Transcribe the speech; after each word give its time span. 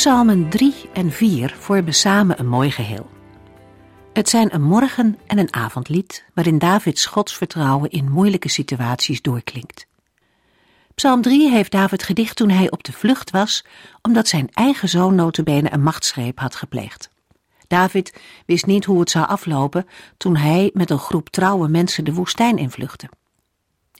Psalmen 0.00 0.48
3 0.48 0.74
en 0.92 1.10
4 1.12 1.54
vormen 1.58 1.94
samen 1.94 2.38
een 2.40 2.48
mooi 2.48 2.70
geheel. 2.70 3.10
Het 4.12 4.28
zijn 4.28 4.54
een 4.54 4.62
morgen- 4.62 5.18
en 5.26 5.38
een 5.38 5.54
avondlied 5.54 6.24
waarin 6.34 6.58
Davids 6.58 7.06
godsvertrouwen 7.06 7.90
in 7.90 8.10
moeilijke 8.10 8.48
situaties 8.48 9.22
doorklinkt. 9.22 9.86
Psalm 10.94 11.22
3 11.22 11.50
heeft 11.50 11.72
David 11.72 12.02
gedicht 12.02 12.36
toen 12.36 12.50
hij 12.50 12.70
op 12.70 12.84
de 12.84 12.92
vlucht 12.92 13.30
was, 13.30 13.64
omdat 14.02 14.28
zijn 14.28 14.48
eigen 14.52 14.88
zoon 14.88 15.14
notabene 15.14 15.72
een 15.72 15.82
machtsgreep 15.82 16.38
had 16.38 16.54
gepleegd. 16.54 17.10
David 17.66 18.20
wist 18.46 18.66
niet 18.66 18.84
hoe 18.84 19.00
het 19.00 19.10
zou 19.10 19.26
aflopen 19.26 19.86
toen 20.16 20.36
hij 20.36 20.70
met 20.72 20.90
een 20.90 20.98
groep 20.98 21.28
trouwe 21.28 21.68
mensen 21.68 22.04
de 22.04 22.14
woestijn 22.14 22.56
invluchtte. 22.58 23.08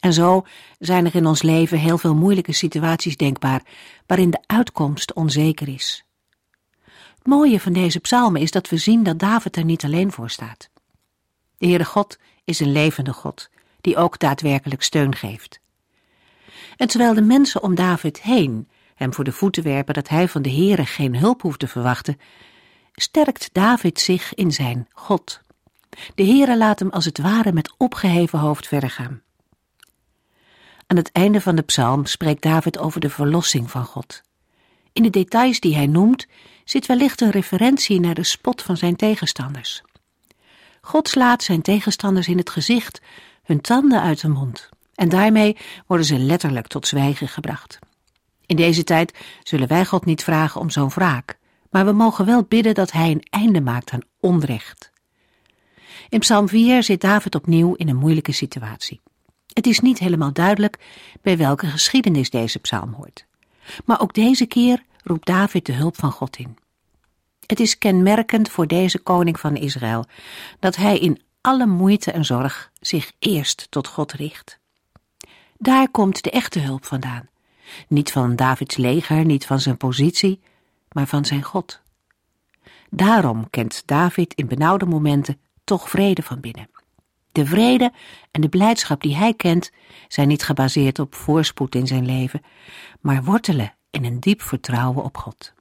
En 0.01 0.13
zo 0.13 0.47
zijn 0.79 1.07
er 1.07 1.15
in 1.15 1.27
ons 1.27 1.43
leven 1.43 1.79
heel 1.79 1.99
veel 1.99 2.15
moeilijke 2.15 2.53
situaties 2.53 3.17
denkbaar, 3.17 3.63
waarin 4.07 4.31
de 4.31 4.43
uitkomst 4.47 5.13
onzeker 5.13 5.69
is. 5.69 6.05
Het 7.15 7.27
mooie 7.27 7.61
van 7.61 7.73
deze 7.73 8.01
psalmen 8.01 8.41
is 8.41 8.51
dat 8.51 8.69
we 8.69 8.77
zien 8.77 9.03
dat 9.03 9.19
David 9.19 9.57
er 9.57 9.65
niet 9.65 9.85
alleen 9.85 10.13
voor 10.13 10.31
staat. 10.31 10.71
De 11.59 11.67
Heere 11.67 11.85
God 11.85 12.19
is 12.45 12.61
een 12.61 12.73
levende 12.73 13.13
God, 13.13 13.51
die 13.81 13.97
ook 13.97 14.19
daadwerkelijk 14.19 14.83
steun 14.83 15.15
geeft. 15.15 15.61
En 16.77 16.89
terwijl 16.89 17.15
de 17.15 17.23
mensen 17.23 17.63
om 17.63 17.75
David 17.75 18.23
heen 18.23 18.69
hem 18.95 19.15
voor 19.15 19.25
de 19.25 19.33
voeten 19.33 19.63
werpen 19.63 19.95
dat 19.95 20.09
hij 20.09 20.29
van 20.29 20.43
de 20.43 20.51
Heere 20.51 20.87
geen 20.87 21.17
hulp 21.17 21.43
hoeft 21.43 21.59
te 21.59 21.69
verwachten, 21.69 22.21
sterkt 22.93 23.49
David 23.53 24.01
zich 24.01 24.35
in 24.35 24.53
zijn 24.53 24.89
God. 24.93 25.41
De 26.15 26.25
Heere 26.25 26.57
laat 26.57 26.79
hem 26.79 26.91
als 26.91 27.05
het 27.05 27.19
ware 27.19 27.53
met 27.53 27.75
opgeheven 27.77 28.39
hoofd 28.39 28.69
verder 28.69 28.91
gaan. 28.91 29.23
Aan 30.91 30.97
het 30.97 31.13
einde 31.13 31.41
van 31.41 31.57
de 31.57 31.63
psalm 31.63 32.07
spreekt 32.07 32.43
David 32.43 32.79
over 32.79 33.01
de 33.01 33.11
verlossing 33.11 33.71
van 33.71 33.85
God. 33.85 34.23
In 34.93 35.03
de 35.03 35.11
details 35.11 35.61
die 35.61 35.75
hij 35.75 35.87
noemt 35.87 36.27
zit 36.65 36.87
wellicht 36.87 37.21
een 37.21 37.31
referentie 37.31 38.01
naar 38.01 38.15
de 38.15 38.25
spot 38.25 38.63
van 38.63 38.77
zijn 38.77 38.97
tegenstanders. 38.97 39.83
God 40.81 41.09
slaat 41.09 41.43
zijn 41.43 41.63
tegenstanders 41.63 42.29
in 42.29 42.39
het 42.39 42.51
gezicht, 42.51 43.01
hun 43.43 43.61
tanden 43.61 44.03
uit 44.03 44.21
de 44.21 44.29
mond, 44.29 44.69
en 44.95 45.09
daarmee 45.09 45.57
worden 45.87 46.07
ze 46.07 46.19
letterlijk 46.19 46.67
tot 46.67 46.87
zwijgen 46.87 47.29
gebracht. 47.29 47.79
In 48.47 48.57
deze 48.57 48.85
tijd 48.85 49.19
zullen 49.43 49.69
wij 49.69 49.87
God 49.87 50.05
niet 50.05 50.25
vragen 50.25 50.61
om 50.61 50.71
zo'n 50.71 50.89
wraak, 50.89 51.39
maar 51.71 51.85
we 51.85 51.93
mogen 51.93 52.27
wel 52.27 52.43
bidden 52.43 52.75
dat 52.75 52.93
hij 52.93 53.11
een 53.11 53.27
einde 53.31 53.61
maakt 53.61 53.91
aan 53.91 54.05
onrecht. 54.21 54.91
In 56.09 56.19
Psalm 56.19 56.49
4 56.49 56.83
zit 56.83 57.01
David 57.01 57.35
opnieuw 57.35 57.75
in 57.75 57.89
een 57.89 57.97
moeilijke 57.97 58.33
situatie. 58.33 59.01
Het 59.53 59.67
is 59.67 59.81
niet 59.81 59.99
helemaal 59.99 60.33
duidelijk 60.33 60.79
bij 61.23 61.37
welke 61.37 61.67
geschiedenis 61.67 62.31
deze 62.31 62.59
psalm 62.59 62.93
hoort. 62.93 63.27
Maar 63.85 64.01
ook 64.01 64.15
deze 64.15 64.47
keer 64.47 64.83
roept 65.03 65.27
David 65.27 65.67
de 65.67 65.73
hulp 65.73 65.97
van 65.97 66.13
God 66.13 66.37
in. 66.37 66.59
Het 67.47 67.61
is 67.61 67.79
kenmerkend 67.79 68.49
voor 68.49 68.67
deze 68.67 68.99
koning 68.99 69.41
van 69.41 69.57
Israël 69.57 70.05
dat 70.59 70.77
hij 70.77 70.99
in 70.99 71.23
alle 71.41 71.67
moeite 71.67 72.13
en 72.13 72.25
zorg 72.25 72.71
zich 72.81 73.13
eerst 73.19 73.67
tot 73.71 73.89
God 73.89 74.13
richt. 74.13 74.59
Daar 75.59 75.91
komt 75.91 76.23
de 76.23 76.31
echte 76.31 76.59
hulp 76.59 76.85
vandaan. 76.85 77.29
Niet 77.89 78.13
van 78.13 78.37
Davids 78.37 78.77
leger, 78.77 79.25
niet 79.25 79.47
van 79.47 79.61
zijn 79.61 79.77
positie, 79.77 80.41
maar 80.93 81.07
van 81.07 81.25
zijn 81.25 81.43
God. 81.43 81.81
Daarom 82.91 83.51
kent 83.51 83.83
David 83.87 84.35
in 84.35 84.47
benauwde 84.47 84.87
momenten 84.87 85.41
toch 85.65 85.91
vrede 85.91 86.23
van 86.23 86.41
binnen. 86.41 86.69
De 87.33 87.47
vrede 87.47 87.93
en 88.31 88.41
de 88.41 88.49
blijdschap 88.49 89.03
die 89.03 89.17
hij 89.17 89.35
kent 89.35 89.71
zijn 90.09 90.29
niet 90.29 90.43
gebaseerd 90.43 90.99
op 90.99 91.15
voorspoed 91.15 91.75
in 91.75 91.87
zijn 91.87 92.07
leven, 92.07 92.43
maar 93.01 93.25
wortelen 93.25 93.75
in 93.91 94.05
een 94.05 94.21
diep 94.21 94.43
vertrouwen 94.43 95.05
op 95.05 95.17
God. 95.17 95.53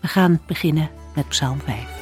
We 0.00 0.08
gaan 0.08 0.40
beginnen 0.46 0.90
met 1.14 1.28
Psalm 1.28 1.60
5. 1.60 1.97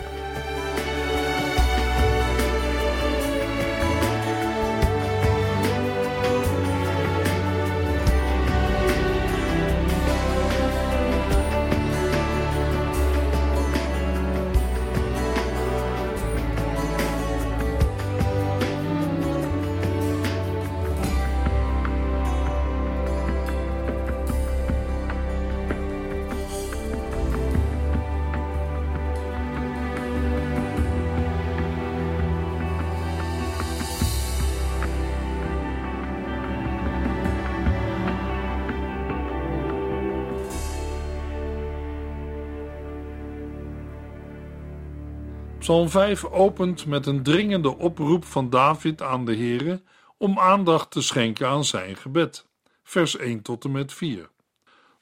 Psalm 45.66 45.88
5 45.88 46.24
opent 46.24 46.86
met 46.86 47.06
een 47.06 47.22
dringende 47.22 47.76
oproep 47.76 48.24
van 48.24 48.50
David 48.50 49.02
aan 49.02 49.24
de 49.24 49.36
Heere 49.36 49.82
om 50.16 50.38
aandacht 50.38 50.90
te 50.90 51.02
schenken 51.02 51.48
aan 51.48 51.64
zijn 51.64 51.96
gebed. 51.96 52.46
Vers 52.82 53.16
1 53.16 53.42
tot 53.42 53.64
en 53.64 53.72
met 53.72 53.92
4. 53.92 54.30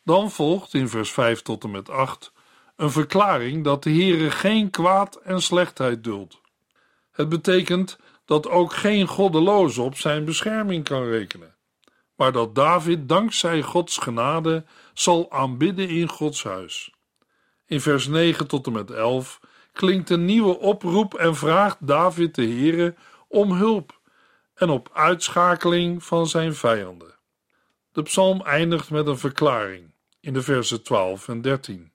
Dan 0.05 0.31
volgt 0.31 0.75
in 0.75 0.89
vers 0.89 1.11
5 1.13 1.43
tot 1.43 1.65
en 1.65 1.71
met 1.71 1.91
8 1.91 2.33
een 2.77 2.91
verklaring 2.91 3.65
dat 3.65 3.83
de 3.83 3.91
Heere 3.91 4.31
geen 4.31 4.71
kwaad 4.71 5.17
en 5.17 5.43
slechtheid 5.43 6.05
duldt. 6.05 6.41
Het 7.11 7.29
betekent 7.29 7.99
dat 8.25 8.49
ook 8.49 8.73
geen 8.73 9.07
goddeloze 9.07 9.83
op 9.83 9.97
zijn 9.97 10.25
bescherming 10.25 10.85
kan 10.85 11.05
rekenen, 11.05 11.55
maar 12.17 12.33
dat 12.33 12.55
David 12.55 13.09
dankzij 13.09 13.63
Gods 13.63 13.99
genade 13.99 14.65
zal 14.95 15.31
aanbidden 15.31 15.89
in 15.89 16.09
Gods 16.09 16.45
huis. 16.45 16.93
In 17.67 17.81
vers 17.81 18.07
9 18.07 18.47
tot 18.47 18.67
en 18.67 18.73
met 18.73 18.91
11 18.91 19.41
klinkt 19.75 20.11
een 20.11 20.25
nieuwe 20.25 20.59
oproep 20.59 21.15
en 21.15 21.37
vraagt 21.37 21.77
David 21.81 22.35
de 22.35 22.47
Heere 22.47 22.95
om 23.29 23.53
hulp 23.53 24.01
en 24.55 24.71
op 24.71 24.91
uitschakeling 24.93 26.05
van 26.05 26.27
zijn 26.27 26.55
vijanden. 26.55 27.19
De 27.93 28.03
psalm 28.03 28.41
eindigt 28.43 28.91
met 28.91 29.07
een 29.07 29.19
verklaring 29.19 29.95
in 30.21 30.33
de 30.33 30.43
versen 30.43 30.83
12 30.83 31.29
en 31.29 31.41
13 31.41 31.93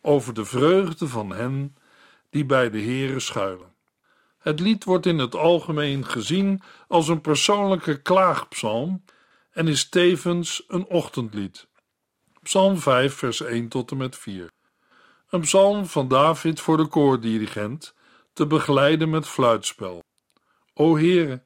over 0.00 0.34
de 0.34 0.44
vreugde 0.44 1.08
van 1.08 1.32
hen 1.32 1.76
die 2.30 2.44
bij 2.44 2.70
de 2.70 2.80
Heere 2.80 3.20
schuilen. 3.20 3.74
Het 4.38 4.60
lied 4.60 4.84
wordt 4.84 5.06
in 5.06 5.18
het 5.18 5.34
algemeen 5.34 6.06
gezien 6.06 6.62
als 6.88 7.08
een 7.08 7.20
persoonlijke 7.20 8.02
klaagpsalm 8.02 9.04
en 9.50 9.68
is 9.68 9.88
tevens 9.88 10.64
een 10.68 10.86
ochtendlied. 10.86 11.66
Psalm 12.42 12.78
5, 12.78 13.14
vers 13.14 13.40
1 13.40 13.68
tot 13.68 13.90
en 13.90 13.96
met 13.96 14.16
4. 14.16 14.50
Een 15.32 15.40
psalm 15.40 15.86
van 15.86 16.08
David 16.08 16.60
voor 16.60 16.76
de 16.76 16.86
koordirigent, 16.86 17.94
te 18.32 18.46
begeleiden 18.46 19.10
met 19.10 19.26
fluitspel. 19.26 20.02
O 20.74 20.96
Heere, 20.96 21.42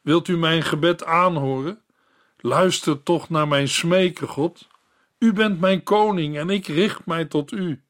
wilt 0.00 0.28
u 0.28 0.36
mijn 0.36 0.62
gebed 0.62 1.04
aanhoren? 1.04 1.82
Luister 2.36 3.02
toch 3.02 3.28
naar 3.28 3.48
mijn 3.48 3.68
smeken, 3.68 4.28
God. 4.28 4.68
U 5.18 5.32
bent 5.32 5.60
mijn 5.60 5.82
koning 5.82 6.36
en 6.36 6.50
ik 6.50 6.66
richt 6.66 7.06
mij 7.06 7.24
tot 7.24 7.52
u. 7.52 7.84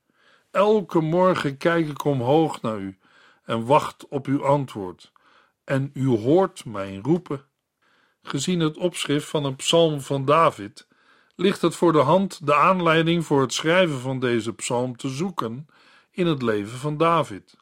Elke 0.50 1.00
morgen 1.00 1.56
kijk 1.56 1.88
ik 1.88 2.04
omhoog 2.04 2.62
naar 2.62 2.78
u 2.78 2.98
en 3.44 3.66
wacht 3.66 4.08
op 4.08 4.26
uw 4.26 4.44
antwoord. 4.44 5.12
En 5.64 5.90
u 5.94 6.06
hoort 6.06 6.64
mijn 6.64 7.02
roepen. 7.02 7.44
Gezien 8.22 8.60
het 8.60 8.76
opschrift 8.76 9.28
van 9.28 9.44
een 9.44 9.56
psalm 9.56 10.00
van 10.00 10.24
David, 10.24 10.88
ligt 11.36 11.62
het 11.62 11.76
voor 11.76 11.92
de 11.92 11.98
hand 11.98 12.46
de 12.46 12.54
aanleiding 12.54 13.24
voor 13.24 13.40
het 13.40 13.52
schrijven 13.52 13.98
van 13.98 14.18
deze 14.18 14.52
psalm 14.52 14.96
te 14.96 15.08
zoeken 15.08 15.66
in 16.10 16.26
het 16.26 16.42
leven 16.42 16.78
van 16.78 16.96
David. 16.96 17.56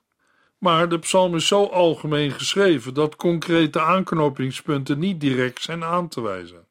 Maar 0.58 0.88
de 0.88 0.98
psalm 0.98 1.34
is 1.34 1.46
zo 1.46 1.64
algemeen 1.64 2.30
geschreven 2.30 2.94
dat 2.94 3.16
concrete 3.16 3.80
aanknopingspunten 3.80 4.98
niet 4.98 5.20
direct 5.20 5.62
zijn 5.62 5.84
aan 5.84 6.08
te 6.08 6.20
wijzen. 6.20 6.66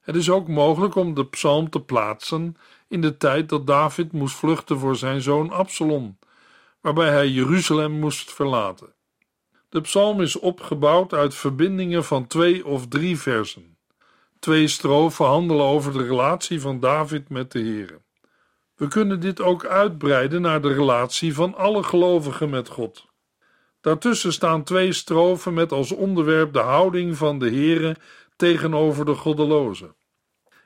Het 0.00 0.16
is 0.16 0.30
ook 0.30 0.48
mogelijk 0.48 0.94
om 0.94 1.14
de 1.14 1.26
psalm 1.26 1.70
te 1.70 1.80
plaatsen 1.80 2.56
in 2.88 3.00
de 3.00 3.16
tijd 3.16 3.48
dat 3.48 3.66
David 3.66 4.12
moest 4.12 4.34
vluchten 4.34 4.78
voor 4.78 4.96
zijn 4.96 5.20
zoon 5.20 5.50
Absalom, 5.50 6.18
waarbij 6.80 7.10
hij 7.10 7.28
Jeruzalem 7.28 7.92
moest 7.92 8.32
verlaten. 8.32 8.94
De 9.68 9.80
psalm 9.80 10.20
is 10.20 10.38
opgebouwd 10.38 11.12
uit 11.12 11.34
verbindingen 11.34 12.04
van 12.04 12.26
twee 12.26 12.66
of 12.66 12.88
drie 12.88 13.18
versen. 13.18 13.71
Twee 14.42 14.68
strofen 14.68 15.24
handelen 15.24 15.64
over 15.64 15.92
de 15.92 16.02
relatie 16.02 16.60
van 16.60 16.80
David 16.80 17.28
met 17.28 17.52
de 17.52 17.58
Heer. 17.58 18.00
We 18.76 18.88
kunnen 18.88 19.20
dit 19.20 19.40
ook 19.40 19.64
uitbreiden 19.64 20.40
naar 20.40 20.62
de 20.62 20.72
relatie 20.72 21.34
van 21.34 21.54
alle 21.54 21.82
gelovigen 21.82 22.50
met 22.50 22.68
God. 22.68 23.06
Daartussen 23.80 24.32
staan 24.32 24.64
twee 24.64 24.92
strofen 24.92 25.54
met 25.54 25.72
als 25.72 25.92
onderwerp 25.92 26.52
de 26.52 26.58
houding 26.58 27.16
van 27.16 27.38
de 27.38 27.50
Heere 27.50 27.96
tegenover 28.36 29.04
de 29.04 29.14
goddelozen. 29.14 29.94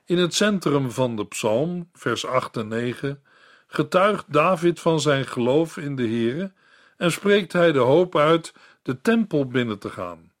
In 0.05 0.17
het 0.17 0.33
centrum 0.33 0.91
van 0.91 1.15
de 1.15 1.25
psalm, 1.25 1.89
vers 1.93 2.25
8 2.25 2.57
en 2.57 2.67
9, 2.67 3.23
getuigt 3.67 4.33
David 4.33 4.79
van 4.79 4.99
zijn 4.99 5.25
geloof 5.25 5.77
in 5.77 5.95
de 5.95 6.07
Heere 6.07 6.51
en 6.97 7.11
spreekt 7.11 7.53
hij 7.53 7.71
de 7.71 7.79
hoop 7.79 8.15
uit 8.15 8.53
de 8.81 9.01
tempel 9.01 9.47
binnen 9.47 9.79
te 9.79 9.89
gaan. 9.89 10.31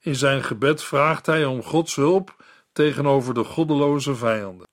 In 0.00 0.16
zijn 0.16 0.42
gebed 0.42 0.82
vraagt 0.82 1.26
hij 1.26 1.44
om 1.44 1.62
Gods 1.62 1.94
hulp 1.94 2.43
tegenover 2.74 3.34
de 3.34 3.44
goddeloze 3.44 4.14
vijanden. 4.14 4.68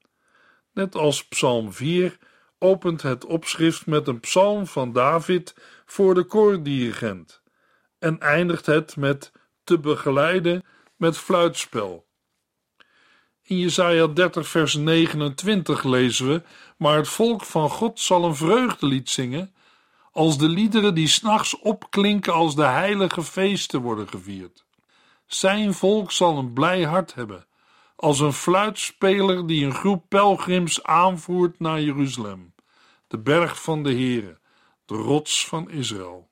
Net 0.74 0.96
als 0.96 1.28
Psalm 1.28 1.74
4 1.74 2.18
opent 2.60 3.02
het 3.02 3.26
opschrift 3.26 3.86
met 3.86 4.08
een 4.08 4.20
psalm 4.20 4.68
van 4.68 4.92
David 4.92 5.56
voor 5.86 6.14
de 6.14 6.24
koordirigent 6.24 7.42
en 8.00 8.20
eindigt 8.20 8.66
het 8.66 8.96
met 8.96 9.32
te 9.64 9.80
begeleiden 9.80 10.64
met 10.96 11.18
fluitspel. 11.18 12.06
In 13.42 13.58
Jesaja 13.58 14.08
30 14.08 14.48
vers 14.48 14.74
29 14.74 15.84
lezen 15.84 16.28
we, 16.28 16.42
maar 16.78 16.98
het 16.98 17.08
volk 17.08 17.44
van 17.44 17.70
God 17.70 18.00
zal 18.00 18.24
een 18.24 18.36
vreugdelied 18.36 19.10
zingen, 19.10 19.54
als 20.12 20.38
de 20.38 20.48
liederen 20.48 20.96
die 20.96 21.08
s'nachts 21.08 21.60
opklinken 21.60 22.34
als 22.34 22.56
de 22.56 22.66
heilige 22.66 23.24
feesten 23.24 23.82
worden 23.82 24.08
gevierd. 24.08 24.66
Zijn 25.26 25.74
volk 25.74 26.12
zal 26.12 26.38
een 26.38 26.54
blij 26.54 26.84
hart 26.84 27.14
hebben, 27.14 27.46
als 28.02 28.20
een 28.20 28.34
fluitspeler 28.34 29.48
die 29.48 29.66
een 29.66 29.74
groep 29.74 30.06
pelgrims 30.08 30.84
aanvoert 30.84 31.60
naar 31.60 31.82
Jeruzalem, 31.82 32.54
de 33.08 33.18
berg 33.18 33.62
van 33.62 33.84
de 33.84 33.90
Heere, 33.90 34.38
de 34.86 34.96
rots 34.96 35.48
van 35.48 35.70
Israël. 35.70 36.30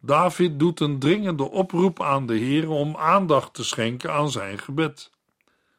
David 0.00 0.58
doet 0.58 0.80
een 0.80 0.98
dringende 0.98 1.50
oproep 1.50 2.02
aan 2.02 2.26
de 2.26 2.38
Heere 2.38 2.68
om 2.68 2.96
aandacht 2.96 3.54
te 3.54 3.64
schenken 3.64 4.12
aan 4.12 4.30
zijn 4.30 4.58
gebed. 4.58 5.10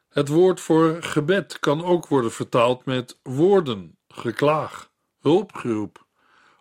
Het 0.08 0.28
woord 0.28 0.60
voor 0.60 1.02
gebed 1.02 1.60
kan 1.60 1.84
ook 1.84 2.06
worden 2.06 2.32
vertaald 2.32 2.84
met 2.84 3.18
woorden, 3.22 3.96
geklaag, 4.08 4.90
hulpgeroep, 5.20 6.06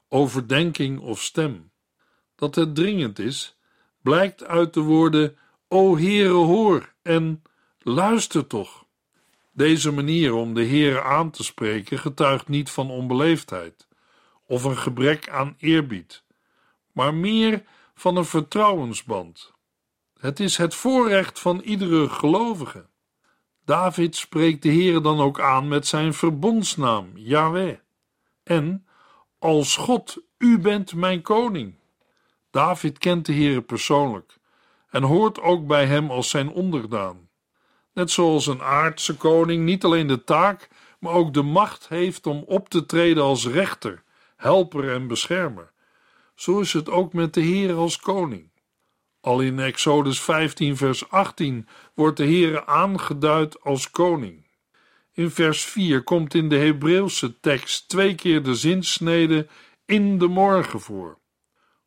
overdenking 0.09 0.99
of 0.99 1.21
stem. 1.21 1.71
Dat 2.35 2.55
het 2.55 2.75
dringend 2.75 3.19
is, 3.19 3.57
blijkt 4.01 4.43
uit 4.45 4.73
de 4.73 4.81
woorden 4.81 5.37
O 5.67 5.97
Heere 5.97 6.33
hoor 6.33 6.93
en 7.01 7.41
luister 7.83 8.47
toch. 8.47 8.85
Deze 9.51 9.91
manier 9.91 10.33
om 10.33 10.53
de 10.53 10.65
Heere 10.65 11.01
aan 11.01 11.31
te 11.31 11.43
spreken 11.43 11.99
getuigt 11.99 12.47
niet 12.47 12.69
van 12.69 12.89
onbeleefdheid 12.89 13.87
of 14.45 14.63
een 14.63 14.77
gebrek 14.77 15.29
aan 15.29 15.55
eerbied, 15.57 16.23
maar 16.91 17.13
meer 17.13 17.63
van 17.93 18.15
een 18.15 18.25
vertrouwensband. 18.25 19.51
Het 20.19 20.39
is 20.39 20.57
het 20.57 20.75
voorrecht 20.75 21.39
van 21.39 21.59
iedere 21.59 22.09
gelovige. 22.09 22.85
David 23.65 24.15
spreekt 24.15 24.63
de 24.63 24.69
Heere 24.69 25.01
dan 25.01 25.19
ook 25.19 25.39
aan 25.39 25.67
met 25.67 25.87
zijn 25.87 26.13
verbondsnaam, 26.13 27.11
Yahweh. 27.15 27.77
En 28.43 28.85
als 29.39 29.75
God, 29.75 30.17
u 30.37 30.59
bent 30.59 30.93
mijn 30.95 31.21
koning. 31.21 31.75
David 32.51 32.97
kent 32.97 33.25
de 33.25 33.33
Heere 33.33 33.61
persoonlijk 33.61 34.39
en 34.89 35.03
hoort 35.03 35.41
ook 35.41 35.67
bij 35.67 35.85
hem 35.85 36.11
als 36.11 36.29
zijn 36.29 36.49
onderdaan. 36.49 37.29
Net 37.93 38.11
zoals 38.11 38.47
een 38.47 38.61
aardse 38.61 39.17
koning 39.17 39.63
niet 39.65 39.83
alleen 39.83 40.07
de 40.07 40.23
taak, 40.23 40.69
maar 40.99 41.13
ook 41.13 41.33
de 41.33 41.41
macht 41.41 41.87
heeft 41.87 42.27
om 42.27 42.43
op 42.47 42.69
te 42.69 42.85
treden 42.85 43.23
als 43.23 43.47
rechter, 43.47 44.03
helper 44.35 44.91
en 44.91 45.07
beschermer. 45.07 45.71
Zo 46.35 46.59
is 46.59 46.73
het 46.73 46.89
ook 46.89 47.13
met 47.13 47.33
de 47.33 47.41
Heer 47.41 47.75
als 47.75 47.97
koning. 47.97 48.51
Al 49.21 49.39
in 49.41 49.59
Exodus 49.59 50.21
15, 50.21 50.77
vers 50.77 51.09
18 51.09 51.67
wordt 51.93 52.17
de 52.17 52.23
Heer 52.23 52.65
aangeduid 52.65 53.61
als 53.61 53.91
koning. 53.91 54.49
In 55.13 55.31
vers 55.31 55.65
4 55.65 56.03
komt 56.03 56.33
in 56.33 56.49
de 56.49 56.57
Hebreeuwse 56.57 57.39
tekst 57.39 57.89
twee 57.89 58.15
keer 58.15 58.43
de 58.43 58.55
zinsnede 58.55 59.47
in 59.85 60.17
de 60.17 60.27
morgen 60.27 60.79
voor. 60.79 61.17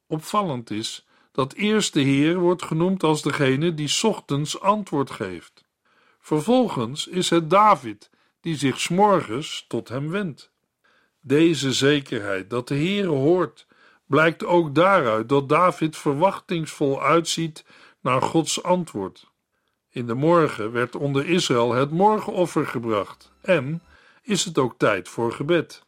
Opvallend 0.07 0.71
is 0.71 1.07
dat 1.33 1.53
eerst 1.53 1.93
de 1.93 2.01
Heer 2.01 2.39
wordt 2.39 2.63
genoemd 2.63 3.03
als 3.03 3.23
degene 3.23 3.75
die 3.75 4.03
ochtends 4.03 4.61
antwoord 4.61 5.11
geeft. 5.11 5.64
Vervolgens 6.25 7.07
is 7.07 7.31
het 7.31 7.51
David 7.51 8.11
die 8.41 8.57
zich 8.57 8.81
s'morgens 8.81 9.65
tot 9.69 9.89
hem 9.89 10.11
wendt. 10.11 10.53
Deze 11.21 11.73
zekerheid 11.73 12.51
dat 12.51 12.69
de 12.69 12.75
Heer 12.75 13.07
hoort, 13.07 13.67
blijkt 14.07 14.45
ook 14.45 14.75
daaruit 14.75 15.29
dat 15.29 15.49
David 15.49 15.97
verwachtingsvol 15.97 17.03
uitziet 17.03 17.65
naar 18.01 18.23
Gods 18.23 18.63
antwoord. 18.63 19.31
In 19.89 20.07
de 20.07 20.15
morgen 20.15 20.73
werd 20.73 20.97
onder 20.97 21.29
Israël 21.29 21.73
het 21.73 21.91
morgenoffer 21.91 22.67
gebracht 22.67 23.33
en 23.43 23.83
is 24.23 24.45
het 24.45 24.59
ook 24.59 24.79
tijd 24.79 25.09
voor 25.09 25.33
gebed. 25.33 25.87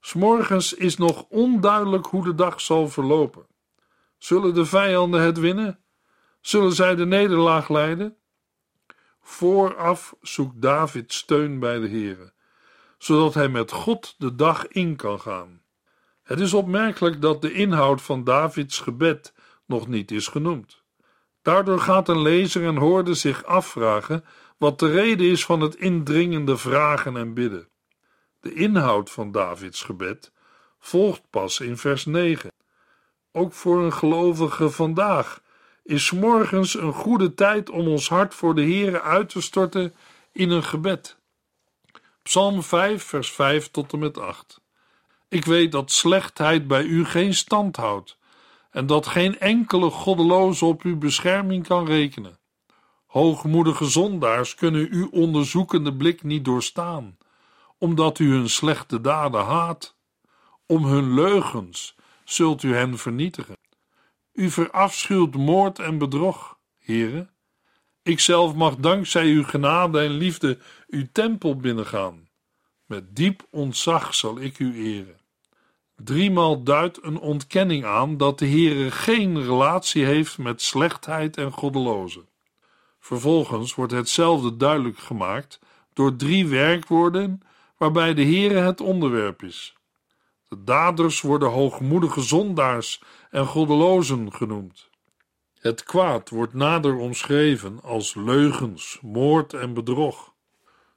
S'morgens 0.00 0.74
is 0.74 0.96
nog 0.96 1.24
onduidelijk 1.28 2.06
hoe 2.06 2.24
de 2.24 2.34
dag 2.34 2.60
zal 2.60 2.88
verlopen. 2.88 3.46
Zullen 4.18 4.54
de 4.54 4.64
vijanden 4.64 5.20
het 5.20 5.38
winnen? 5.38 5.78
Zullen 6.40 6.72
zij 6.72 6.94
de 6.94 7.06
nederlaag 7.06 7.68
leiden? 7.68 8.18
Vooraf 9.26 10.14
zoekt 10.20 10.62
David 10.62 11.12
steun 11.12 11.58
bij 11.58 11.78
de 11.78 11.88
Heere, 11.88 12.32
zodat 12.98 13.34
hij 13.34 13.48
met 13.48 13.70
God 13.70 14.14
de 14.18 14.34
dag 14.34 14.66
in 14.68 14.96
kan 14.96 15.20
gaan. 15.20 15.62
Het 16.22 16.40
is 16.40 16.54
opmerkelijk 16.54 17.20
dat 17.20 17.42
de 17.42 17.52
inhoud 17.52 18.02
van 18.02 18.24
Davids 18.24 18.78
gebed 18.78 19.34
nog 19.66 19.88
niet 19.88 20.10
is 20.10 20.26
genoemd. 20.28 20.82
Daardoor 21.42 21.80
gaat 21.80 22.08
een 22.08 22.22
lezer 22.22 22.64
en 22.64 22.76
hoorde 22.76 23.14
zich 23.14 23.44
afvragen 23.44 24.24
wat 24.58 24.78
de 24.78 24.90
reden 24.90 25.26
is 25.26 25.44
van 25.44 25.60
het 25.60 25.74
indringende 25.74 26.56
vragen 26.56 27.16
en 27.16 27.34
bidden. 27.34 27.68
De 28.40 28.52
inhoud 28.52 29.10
van 29.10 29.32
Davids 29.32 29.82
gebed 29.82 30.32
volgt 30.78 31.22
pas 31.30 31.60
in 31.60 31.76
vers 31.76 32.04
9. 32.04 32.52
Ook 33.32 33.52
voor 33.52 33.82
een 33.82 33.92
gelovige 33.92 34.70
vandaag 34.70 35.42
is 35.84 36.10
morgens 36.10 36.74
een 36.74 36.92
goede 36.92 37.34
tijd 37.34 37.70
om 37.70 37.88
ons 37.88 38.08
hart 38.08 38.34
voor 38.34 38.54
de 38.54 38.62
Heere 38.62 39.00
uit 39.00 39.28
te 39.28 39.40
storten 39.40 39.94
in 40.32 40.50
een 40.50 40.64
gebed. 40.64 41.16
Psalm 42.22 42.62
5, 42.62 43.02
vers 43.02 43.30
5 43.30 43.70
tot 43.70 43.92
en 43.92 43.98
met 43.98 44.18
8. 44.18 44.60
Ik 45.28 45.44
weet 45.44 45.72
dat 45.72 45.90
slechtheid 45.90 46.66
bij 46.66 46.82
u 46.82 47.04
geen 47.04 47.34
stand 47.34 47.76
houdt 47.76 48.18
en 48.70 48.86
dat 48.86 49.06
geen 49.06 49.38
enkele 49.38 49.90
goddeloze 49.90 50.64
op 50.64 50.82
uw 50.82 50.98
bescherming 50.98 51.66
kan 51.66 51.86
rekenen. 51.86 52.38
Hoogmoedige 53.06 53.84
zondaars 53.84 54.54
kunnen 54.54 54.88
uw 54.90 55.08
onderzoekende 55.10 55.94
blik 55.94 56.22
niet 56.22 56.44
doorstaan, 56.44 57.18
omdat 57.78 58.18
u 58.18 58.30
hun 58.30 58.48
slechte 58.48 59.00
daden 59.00 59.44
haat. 59.44 59.96
Om 60.66 60.84
hun 60.84 61.14
leugens 61.14 61.96
zult 62.24 62.62
u 62.62 62.74
hen 62.74 62.98
vernietigen. 62.98 63.56
U 64.34 64.50
verafschuwt 64.50 65.34
moord 65.34 65.78
en 65.78 65.98
bedrog, 65.98 66.58
heren. 66.78 67.30
Ikzelf 68.02 68.54
mag 68.54 68.76
dankzij 68.76 69.26
uw 69.26 69.44
genade 69.44 70.00
en 70.00 70.10
liefde 70.10 70.58
uw 70.86 71.06
tempel 71.12 71.56
binnengaan. 71.56 72.28
Met 72.86 73.16
diep 73.16 73.46
ontzag 73.50 74.14
zal 74.14 74.40
ik 74.40 74.58
u 74.58 74.84
eren. 74.84 75.16
Driemaal 75.96 76.62
duidt 76.62 77.04
een 77.04 77.18
ontkenning 77.18 77.84
aan 77.84 78.16
dat 78.16 78.38
de 78.38 78.46
Heere 78.46 78.90
geen 78.90 79.42
relatie 79.42 80.04
heeft 80.04 80.38
met 80.38 80.62
slechtheid 80.62 81.36
en 81.36 81.52
goddelozen. 81.52 82.28
Vervolgens 82.98 83.74
wordt 83.74 83.92
hetzelfde 83.92 84.56
duidelijk 84.56 84.98
gemaakt 84.98 85.60
door 85.92 86.16
drie 86.16 86.46
werkwoorden 86.46 87.40
waarbij 87.76 88.14
de 88.14 88.24
Heere 88.24 88.58
het 88.58 88.80
onderwerp 88.80 89.42
is. 89.42 89.74
De 90.48 90.64
daders 90.64 91.20
worden 91.20 91.50
hoogmoedige 91.50 92.20
zondaars 92.20 93.02
en 93.34 93.46
goddelozen 93.46 94.32
genoemd. 94.32 94.90
Het 95.58 95.82
kwaad 95.82 96.30
wordt 96.30 96.54
nader 96.54 96.96
omschreven 96.96 97.82
als 97.82 98.14
leugens, 98.14 98.98
moord 99.02 99.52
en 99.52 99.74
bedrog. 99.74 100.32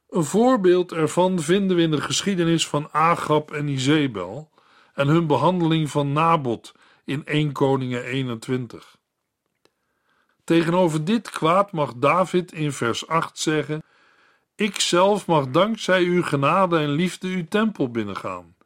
Een 0.08 0.24
voorbeeld 0.24 0.92
ervan 0.92 1.40
vinden 1.40 1.76
we 1.76 1.82
in 1.82 1.90
de 1.90 2.00
geschiedenis 2.00 2.68
van 2.68 2.88
Agab 2.92 3.50
en 3.50 3.68
Izebel 3.68 4.50
en 4.94 5.08
hun 5.08 5.26
behandeling 5.26 5.90
van 5.90 6.12
Nabot 6.12 6.74
in 7.04 7.24
1 7.24 7.52
Koningen 7.52 8.04
21. 8.04 8.96
Tegenover 10.44 11.04
dit 11.04 11.30
kwaad 11.30 11.72
mag 11.72 11.94
David 11.96 12.52
in 12.52 12.72
vers 12.72 13.06
8 13.06 13.38
zeggen: 13.38 13.82
Ik 14.54 14.80
zelf 14.80 15.26
mag 15.26 15.50
dankzij 15.50 16.02
uw 16.02 16.22
genade 16.22 16.78
en 16.78 16.90
liefde 16.90 17.28
uw 17.28 17.44
tempel 17.48 17.90
binnengaan. 17.90 18.56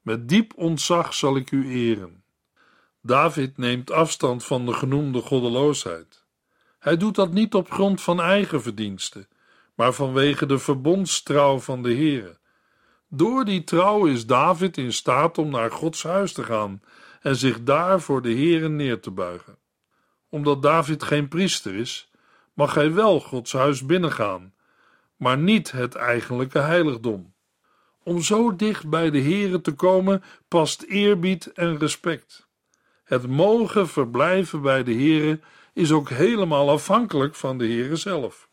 Met 0.00 0.28
diep 0.28 0.52
ontzag 0.56 1.14
zal 1.14 1.36
ik 1.36 1.50
u 1.50 1.70
eren. 1.70 2.21
David 3.04 3.56
neemt 3.58 3.90
afstand 3.90 4.44
van 4.44 4.66
de 4.66 4.72
genoemde 4.72 5.20
goddeloosheid. 5.20 6.24
Hij 6.78 6.96
doet 6.96 7.14
dat 7.14 7.32
niet 7.32 7.54
op 7.54 7.70
grond 7.70 8.00
van 8.00 8.20
eigen 8.20 8.62
verdiensten, 8.62 9.28
maar 9.74 9.92
vanwege 9.92 10.46
de 10.46 10.58
verbondstrouw 10.58 11.58
van 11.58 11.82
de 11.82 11.94
Heere. 11.94 12.38
Door 13.08 13.44
die 13.44 13.64
trouw 13.64 14.06
is 14.06 14.26
David 14.26 14.76
in 14.76 14.92
staat 14.92 15.38
om 15.38 15.50
naar 15.50 15.70
Gods 15.70 16.02
huis 16.02 16.32
te 16.32 16.42
gaan 16.42 16.82
en 17.20 17.36
zich 17.36 17.62
daar 17.62 18.00
voor 18.00 18.22
de 18.22 18.32
Heere 18.32 18.68
neer 18.68 19.00
te 19.00 19.10
buigen. 19.10 19.58
Omdat 20.28 20.62
David 20.62 21.02
geen 21.02 21.28
priester 21.28 21.74
is, 21.74 22.10
mag 22.54 22.74
hij 22.74 22.92
wel 22.92 23.20
Gods 23.20 23.52
huis 23.52 23.86
binnengaan, 23.86 24.54
maar 25.16 25.38
niet 25.38 25.70
het 25.70 25.94
eigenlijke 25.94 26.58
heiligdom. 26.58 27.34
Om 28.02 28.20
zo 28.20 28.56
dicht 28.56 28.88
bij 28.88 29.10
de 29.10 29.20
Heere 29.20 29.60
te 29.60 29.72
komen 29.72 30.22
past 30.48 30.82
eerbied 30.82 31.52
en 31.52 31.78
respect. 31.78 32.41
Het 33.12 33.26
mogen 33.26 33.88
verblijven 33.88 34.62
bij 34.62 34.82
de 34.82 34.92
Heere 34.92 35.40
is 35.72 35.92
ook 35.92 36.08
helemaal 36.08 36.70
afhankelijk 36.70 37.34
van 37.34 37.58
de 37.58 37.64
Heere 37.64 37.96
zelf. 37.96 38.48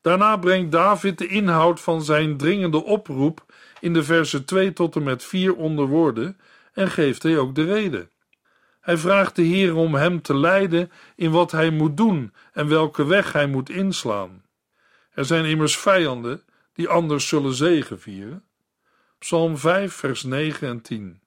Daarna 0.00 0.36
brengt 0.36 0.72
David 0.72 1.18
de 1.18 1.26
inhoud 1.26 1.80
van 1.80 2.02
zijn 2.02 2.36
dringende 2.36 2.84
oproep 2.84 3.44
in 3.80 3.92
de 3.92 4.02
versen 4.02 4.44
2 4.44 4.72
tot 4.72 4.96
en 4.96 5.02
met 5.02 5.24
4 5.24 5.54
onder 5.54 5.86
woorden 5.86 6.38
en 6.72 6.90
geeft 6.90 7.22
hij 7.22 7.38
ook 7.38 7.54
de 7.54 7.64
reden. 7.64 8.10
Hij 8.80 8.96
vraagt 8.96 9.36
de 9.36 9.42
Heer 9.42 9.74
om 9.74 9.94
hem 9.94 10.22
te 10.22 10.36
leiden 10.36 10.90
in 11.16 11.30
wat 11.30 11.52
hij 11.52 11.70
moet 11.70 11.96
doen 11.96 12.34
en 12.52 12.68
welke 12.68 13.06
weg 13.06 13.32
hij 13.32 13.46
moet 13.46 13.70
inslaan. 13.70 14.44
Er 15.10 15.24
zijn 15.24 15.44
immers 15.44 15.76
vijanden 15.76 16.42
die 16.72 16.88
anders 16.88 17.28
zullen 17.28 17.54
zegevieren. 17.54 18.44
Psalm 19.18 19.56
5, 19.56 19.92
vers 19.92 20.22
9 20.22 20.68
en 20.68 20.80
10. 20.80 21.20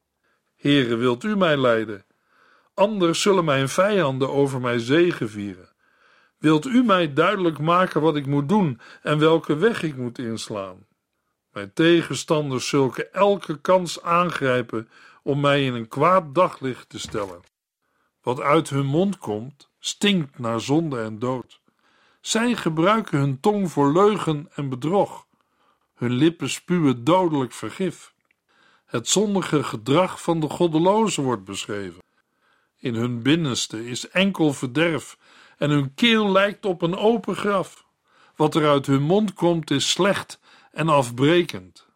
Heere, 0.55 0.95
wilt 0.95 1.23
u 1.23 1.37
mij 1.37 1.57
leiden? 1.57 2.05
Anders 2.73 3.21
zullen 3.21 3.45
mijn 3.45 3.69
vijanden 3.69 4.29
over 4.29 4.61
mij 4.61 4.79
zegevieren. 4.79 5.69
Wilt 6.37 6.65
u 6.65 6.83
mij 6.83 7.13
duidelijk 7.13 7.59
maken 7.59 8.01
wat 8.01 8.15
ik 8.15 8.25
moet 8.25 8.49
doen 8.49 8.79
en 9.01 9.19
welke 9.19 9.55
weg 9.55 9.83
ik 9.83 9.95
moet 9.95 10.19
inslaan? 10.19 10.85
Mijn 11.51 11.73
tegenstanders 11.73 12.67
zullen 12.67 13.13
elke 13.13 13.61
kans 13.61 14.01
aangrijpen 14.01 14.89
om 15.23 15.39
mij 15.39 15.65
in 15.65 15.73
een 15.73 15.87
kwaad 15.87 16.35
daglicht 16.35 16.89
te 16.89 16.99
stellen. 16.99 17.41
Wat 18.21 18.41
uit 18.41 18.69
hun 18.69 18.85
mond 18.85 19.17
komt, 19.17 19.69
stinkt 19.79 20.39
naar 20.39 20.61
zonde 20.61 21.01
en 21.01 21.19
dood. 21.19 21.61
Zij 22.21 22.55
gebruiken 22.55 23.19
hun 23.19 23.39
tong 23.39 23.71
voor 23.71 23.93
leugen 23.93 24.49
en 24.55 24.69
bedrog. 24.69 25.27
Hun 25.93 26.11
lippen 26.11 26.49
spuwen 26.49 27.03
dodelijk 27.03 27.51
vergif. 27.51 28.13
Het 28.85 29.07
zondige 29.07 29.63
gedrag 29.63 30.21
van 30.21 30.39
de 30.39 30.49
goddelozen 30.49 31.23
wordt 31.23 31.43
beschreven. 31.43 32.02
In 32.83 32.95
hun 32.95 33.21
binnenste 33.21 33.85
is 33.89 34.09
enkel 34.09 34.53
verderf 34.53 35.17
en 35.57 35.69
hun 35.69 35.93
keel 35.93 36.31
lijkt 36.31 36.65
op 36.65 36.81
een 36.81 36.95
open 36.95 37.35
graf. 37.35 37.85
Wat 38.35 38.55
er 38.55 38.67
uit 38.67 38.85
hun 38.85 39.01
mond 39.01 39.33
komt 39.33 39.71
is 39.71 39.89
slecht 39.89 40.39
en 40.71 40.89
afbrekend. 40.89 41.87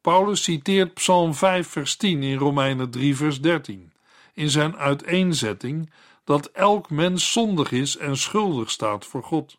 Paulus 0.00 0.42
citeert 0.42 0.94
Psalm 0.94 1.34
5, 1.34 1.68
vers 1.68 1.96
10 1.96 2.22
in 2.22 2.36
Romeinen 2.36 2.90
3, 2.90 3.16
vers 3.16 3.40
13, 3.40 3.92
in 4.34 4.50
zijn 4.50 4.76
uiteenzetting 4.76 5.92
dat 6.24 6.46
elk 6.46 6.90
mens 6.90 7.32
zondig 7.32 7.72
is 7.72 7.96
en 7.96 8.16
schuldig 8.16 8.70
staat 8.70 9.06
voor 9.06 9.22
God. 9.22 9.58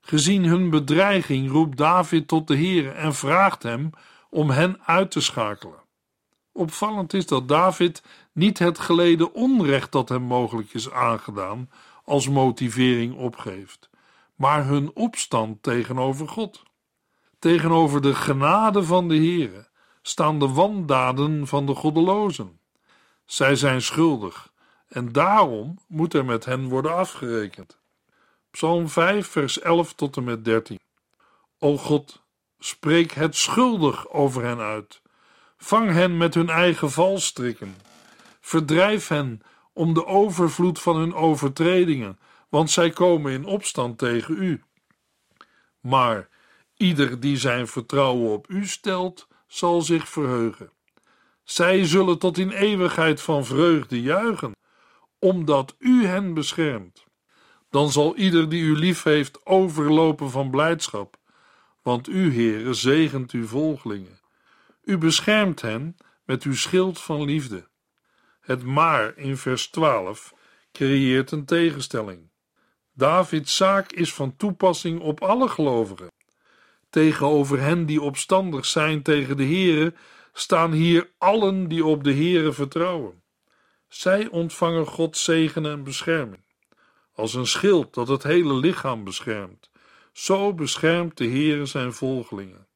Gezien 0.00 0.44
hun 0.44 0.70
bedreiging 0.70 1.50
roept 1.50 1.76
David 1.76 2.28
tot 2.28 2.46
de 2.46 2.54
Heer 2.54 2.94
en 2.94 3.14
vraagt 3.14 3.62
hem 3.62 3.90
om 4.30 4.50
hen 4.50 4.80
uit 4.84 5.10
te 5.10 5.20
schakelen. 5.20 5.81
Opvallend 6.52 7.14
is 7.14 7.26
dat 7.26 7.48
David 7.48 8.02
niet 8.32 8.58
het 8.58 8.78
geleden 8.78 9.34
onrecht 9.34 9.92
dat 9.92 10.08
hem 10.08 10.22
mogelijk 10.22 10.74
is 10.74 10.90
aangedaan 10.90 11.70
als 12.04 12.28
motivering 12.28 13.16
opgeeft, 13.16 13.90
maar 14.34 14.66
hun 14.66 14.90
opstand 14.94 15.62
tegenover 15.62 16.28
God. 16.28 16.62
Tegenover 17.38 18.02
de 18.02 18.14
genade 18.14 18.84
van 18.84 19.08
de 19.08 19.16
Heere 19.16 19.68
staan 20.02 20.38
de 20.38 20.48
wandaden 20.48 21.46
van 21.46 21.66
de 21.66 21.74
goddelozen. 21.74 22.60
Zij 23.24 23.56
zijn 23.56 23.82
schuldig 23.82 24.52
en 24.88 25.12
daarom 25.12 25.78
moet 25.86 26.14
er 26.14 26.24
met 26.24 26.44
hen 26.44 26.68
worden 26.68 26.94
afgerekend. 26.94 27.78
Psalm 28.50 28.88
5, 28.88 29.26
vers 29.26 29.60
11 29.60 29.92
tot 29.92 30.16
en 30.16 30.24
met 30.24 30.44
13. 30.44 30.78
O 31.58 31.76
God, 31.76 32.22
spreek 32.58 33.12
het 33.12 33.36
schuldig 33.36 34.08
over 34.08 34.44
hen 34.44 34.58
uit. 34.58 35.01
Vang 35.64 35.90
hen 35.90 36.16
met 36.16 36.34
hun 36.34 36.48
eigen 36.48 36.90
valstrikken. 36.90 37.76
Verdrijf 38.40 39.08
hen 39.08 39.40
om 39.72 39.94
de 39.94 40.06
overvloed 40.06 40.80
van 40.80 40.96
hun 40.96 41.14
overtredingen, 41.14 42.18
want 42.48 42.70
zij 42.70 42.90
komen 42.90 43.32
in 43.32 43.44
opstand 43.44 43.98
tegen 43.98 44.42
u. 44.42 44.62
Maar 45.80 46.28
ieder 46.76 47.20
die 47.20 47.36
zijn 47.36 47.66
vertrouwen 47.68 48.32
op 48.32 48.48
u 48.48 48.66
stelt, 48.66 49.28
zal 49.46 49.82
zich 49.82 50.08
verheugen. 50.08 50.70
Zij 51.44 51.84
zullen 51.84 52.18
tot 52.18 52.38
in 52.38 52.50
eeuwigheid 52.50 53.20
van 53.20 53.44
vreugde 53.44 54.02
juichen, 54.02 54.52
omdat 55.18 55.74
u 55.78 56.06
hen 56.06 56.34
beschermt. 56.34 57.04
Dan 57.70 57.90
zal 57.90 58.16
ieder 58.16 58.48
die 58.48 58.62
u 58.62 58.76
lief 58.76 59.02
heeft 59.02 59.46
overlopen 59.46 60.30
van 60.30 60.50
blijdschap, 60.50 61.16
want 61.82 62.08
u, 62.08 62.34
Heere, 62.34 62.74
zegent 62.74 63.30
uw 63.30 63.46
volgelingen. 63.46 64.21
U 64.82 64.98
beschermt 64.98 65.60
hen 65.60 65.96
met 66.24 66.42
uw 66.42 66.54
schild 66.54 67.00
van 67.00 67.24
liefde. 67.24 67.68
Het 68.40 68.62
maar 68.62 69.16
in 69.16 69.36
vers 69.36 69.68
12 69.68 70.34
creëert 70.72 71.30
een 71.30 71.44
tegenstelling. 71.44 72.30
Davids 72.92 73.56
zaak 73.56 73.92
is 73.92 74.14
van 74.14 74.36
toepassing 74.36 75.00
op 75.00 75.22
alle 75.22 75.48
gelovigen. 75.48 76.10
Tegenover 76.90 77.60
hen 77.60 77.86
die 77.86 78.00
opstandig 78.00 78.66
zijn 78.66 79.02
tegen 79.02 79.36
de 79.36 79.44
Heere 79.44 79.94
staan 80.32 80.72
hier 80.72 81.10
allen 81.18 81.68
die 81.68 81.84
op 81.84 82.04
de 82.04 82.14
Heere 82.14 82.52
vertrouwen. 82.52 83.22
Zij 83.88 84.28
ontvangen 84.28 84.86
Gods 84.86 85.24
zegen 85.24 85.66
en 85.66 85.84
bescherming. 85.84 86.44
Als 87.12 87.34
een 87.34 87.46
schild 87.46 87.94
dat 87.94 88.08
het 88.08 88.22
hele 88.22 88.54
lichaam 88.54 89.04
beschermt, 89.04 89.70
zo 90.12 90.54
beschermt 90.54 91.16
de 91.16 91.26
Heere 91.26 91.66
zijn 91.66 91.92
volgelingen. 91.92 92.66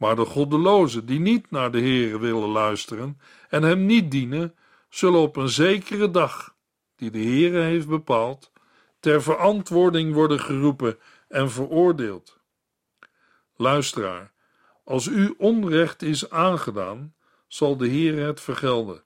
Maar 0.00 0.16
de 0.16 0.24
goddelozen 0.24 1.06
die 1.06 1.20
niet 1.20 1.50
naar 1.50 1.70
de 1.70 1.80
Heere 1.80 2.18
willen 2.18 2.48
luisteren 2.48 3.20
en 3.48 3.62
hem 3.62 3.86
niet 3.86 4.10
dienen, 4.10 4.54
zullen 4.88 5.20
op 5.20 5.36
een 5.36 5.48
zekere 5.48 6.10
dag, 6.10 6.54
die 6.96 7.10
de 7.10 7.18
Heere 7.18 7.60
heeft 7.60 7.88
bepaald, 7.88 8.52
ter 9.00 9.22
verantwoording 9.22 10.14
worden 10.14 10.40
geroepen 10.40 10.98
en 11.28 11.50
veroordeeld. 11.50 12.38
Luisteraar, 13.56 14.32
als 14.84 15.06
u 15.06 15.34
onrecht 15.38 16.02
is 16.02 16.30
aangedaan, 16.30 17.14
zal 17.46 17.76
de 17.76 17.88
Heere 17.88 18.20
het 18.20 18.40
vergelden. 18.40 19.02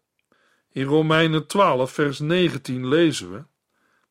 In 0.70 0.84
Romeinen 0.84 1.46
12, 1.46 1.92
vers 1.92 2.18
19 2.18 2.88
lezen 2.88 3.32
we: 3.32 3.44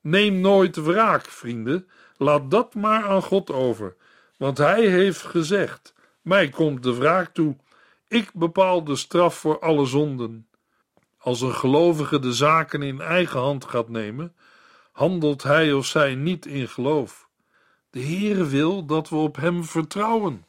Neem 0.02 0.40
nooit 0.40 0.76
wraak, 0.76 1.26
vrienden, 1.26 1.88
laat 2.18 2.52
dat 2.52 2.74
maar 2.74 3.04
aan 3.04 3.22
God 3.22 3.52
over, 3.52 3.96
want 4.38 4.58
Hij 4.58 4.88
heeft 4.88 5.22
gezegd: 5.22 5.93
Mij 6.24 6.50
komt 6.50 6.84
de 6.84 6.96
wraak 6.96 7.34
toe, 7.34 7.56
ik 8.08 8.34
bepaal 8.34 8.84
de 8.84 8.96
straf 8.96 9.36
voor 9.36 9.60
alle 9.60 9.86
zonden. 9.86 10.48
Als 11.18 11.42
een 11.42 11.54
gelovige 11.54 12.20
de 12.20 12.34
zaken 12.34 12.82
in 12.82 13.02
eigen 13.02 13.40
hand 13.40 13.66
gaat 13.66 13.90
nemen, 13.90 14.36
handelt 14.92 15.44
hij 15.44 15.74
of 15.74 15.86
zij 15.86 16.16
niet 16.16 16.46
in 16.46 16.68
geloof. 16.68 17.28
De 17.90 18.02
Heere 18.02 18.46
wil 18.46 18.86
dat 18.86 19.10
we 19.10 19.16
op 19.16 19.36
Hem 19.36 19.64
vertrouwen. 19.64 20.46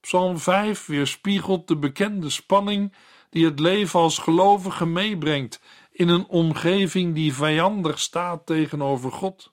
Psalm 0.00 0.38
5 0.38 0.86
weerspiegelt 0.86 1.68
de 1.68 1.76
bekende 1.76 2.30
spanning 2.30 2.92
die 3.30 3.44
het 3.44 3.60
leven 3.60 4.00
als 4.00 4.18
gelovige 4.18 4.86
meebrengt 4.86 5.60
in 5.92 6.08
een 6.08 6.26
omgeving 6.26 7.14
die 7.14 7.34
vijandig 7.34 7.98
staat 7.98 8.46
tegenover 8.46 9.12
God. 9.12 9.52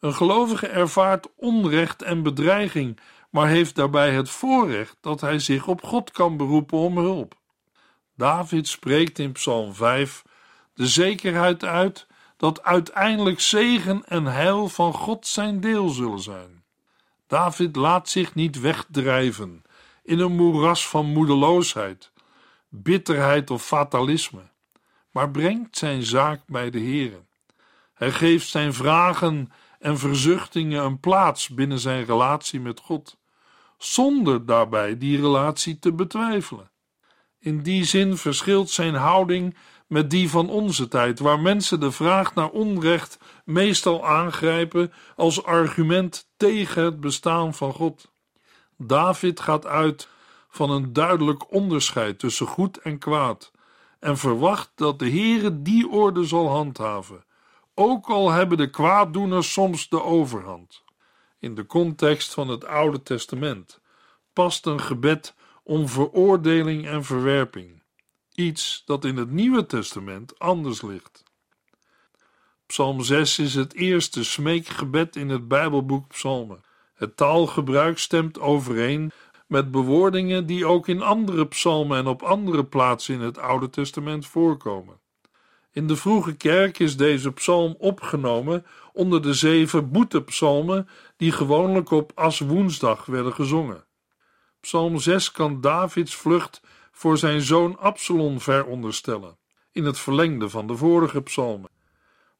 Een 0.00 0.14
gelovige 0.14 0.66
ervaart 0.66 1.28
onrecht 1.36 2.02
en 2.02 2.22
bedreiging, 2.22 3.00
maar 3.30 3.48
heeft 3.48 3.74
daarbij 3.74 4.12
het 4.12 4.30
voorrecht 4.30 4.96
dat 5.00 5.20
hij 5.20 5.38
zich 5.38 5.66
op 5.66 5.82
God 5.82 6.10
kan 6.10 6.36
beroepen 6.36 6.78
om 6.78 6.98
hulp. 6.98 7.34
David 8.16 8.68
spreekt 8.68 9.18
in 9.18 9.32
Psalm 9.32 9.74
5 9.74 10.22
de 10.74 10.86
zekerheid 10.86 11.64
uit 11.64 12.06
dat 12.36 12.62
uiteindelijk 12.62 13.40
zegen 13.40 14.04
en 14.04 14.24
heil 14.24 14.68
van 14.68 14.92
God 14.92 15.26
zijn 15.26 15.60
deel 15.60 15.88
zullen 15.88 16.20
zijn. 16.20 16.64
David 17.26 17.76
laat 17.76 18.08
zich 18.08 18.34
niet 18.34 18.60
wegdrijven 18.60 19.62
in 20.02 20.18
een 20.18 20.36
moeras 20.36 20.88
van 20.88 21.06
moedeloosheid, 21.06 22.12
bitterheid 22.68 23.50
of 23.50 23.66
fatalisme, 23.66 24.42
maar 25.10 25.30
brengt 25.30 25.76
zijn 25.76 26.02
zaak 26.02 26.40
bij 26.46 26.70
de 26.70 26.78
Heer. 26.78 27.24
Hij 27.94 28.12
geeft 28.12 28.48
zijn 28.48 28.74
vragen 28.74 29.52
en 29.78 29.98
verzuchtingen 29.98 30.84
een 30.84 31.00
plaats 31.00 31.48
binnen 31.48 31.78
zijn 31.78 32.04
relatie 32.04 32.60
met 32.60 32.80
God, 32.80 33.18
zonder 33.82 34.46
daarbij 34.46 34.98
die 34.98 35.20
relatie 35.20 35.78
te 35.78 35.92
betwijfelen. 35.92 36.70
In 37.38 37.62
die 37.62 37.84
zin 37.84 38.16
verschilt 38.16 38.70
zijn 38.70 38.94
houding 38.94 39.56
met 39.86 40.10
die 40.10 40.30
van 40.30 40.48
onze 40.50 40.88
tijd, 40.88 41.18
waar 41.18 41.40
mensen 41.40 41.80
de 41.80 41.90
vraag 41.90 42.34
naar 42.34 42.50
onrecht 42.50 43.18
meestal 43.44 44.06
aangrijpen 44.06 44.92
als 45.16 45.44
argument 45.44 46.28
tegen 46.36 46.84
het 46.84 47.00
bestaan 47.00 47.54
van 47.54 47.72
God. 47.72 48.12
David 48.76 49.40
gaat 49.40 49.66
uit 49.66 50.08
van 50.48 50.70
een 50.70 50.92
duidelijk 50.92 51.52
onderscheid 51.52 52.18
tussen 52.18 52.46
goed 52.46 52.78
en 52.78 52.98
kwaad 52.98 53.50
en 54.00 54.18
verwacht 54.18 54.70
dat 54.74 54.98
de 54.98 55.10
Heere 55.10 55.62
die 55.62 55.88
orde 55.88 56.24
zal 56.24 56.48
handhaven, 56.48 57.24
ook 57.74 58.06
al 58.06 58.30
hebben 58.30 58.58
de 58.58 58.70
kwaaddoeners 58.70 59.52
soms 59.52 59.88
de 59.88 60.02
overhand. 60.02 60.84
In 61.40 61.54
de 61.54 61.66
context 61.66 62.34
van 62.34 62.48
het 62.48 62.64
Oude 62.64 63.02
Testament 63.02 63.80
past 64.32 64.66
een 64.66 64.80
gebed 64.80 65.34
om 65.62 65.88
veroordeling 65.88 66.86
en 66.86 67.04
verwerping, 67.04 67.82
iets 68.34 68.82
dat 68.84 69.04
in 69.04 69.16
het 69.16 69.30
Nieuwe 69.30 69.66
Testament 69.66 70.38
anders 70.38 70.82
ligt. 70.82 71.22
Psalm 72.66 73.00
6 73.00 73.38
is 73.38 73.54
het 73.54 73.74
eerste 73.74 74.24
smeekgebed 74.24 75.16
in 75.16 75.28
het 75.28 75.48
Bijbelboek 75.48 76.08
Psalmen. 76.08 76.64
Het 76.94 77.16
taalgebruik 77.16 77.98
stemt 77.98 78.38
overeen 78.38 79.12
met 79.46 79.70
bewoordingen 79.70 80.46
die 80.46 80.66
ook 80.66 80.88
in 80.88 81.02
andere 81.02 81.46
psalmen 81.46 81.98
en 81.98 82.06
op 82.06 82.22
andere 82.22 82.64
plaatsen 82.64 83.14
in 83.14 83.20
het 83.20 83.38
Oude 83.38 83.70
Testament 83.70 84.26
voorkomen. 84.26 85.00
In 85.72 85.86
de 85.86 85.96
vroege 85.96 86.36
kerk 86.36 86.78
is 86.78 86.96
deze 86.96 87.32
psalm 87.32 87.74
opgenomen 87.78 88.66
onder 88.92 89.22
de 89.22 89.34
zeven 89.34 89.90
boetepsalmen 89.90 90.88
die 91.20 91.32
gewoonlijk 91.32 91.90
op 91.90 92.12
Aswoensdag 92.14 93.06
werden 93.06 93.32
gezongen. 93.32 93.84
Psalm 94.60 94.98
6 94.98 95.32
kan 95.32 95.60
Davids 95.60 96.14
vlucht 96.14 96.60
voor 96.92 97.18
zijn 97.18 97.40
zoon 97.40 97.78
Absalom 97.78 98.40
veronderstellen, 98.40 99.38
in 99.72 99.84
het 99.84 99.98
verlengde 99.98 100.48
van 100.48 100.66
de 100.66 100.76
vorige 100.76 101.22
psalmen. 101.22 101.70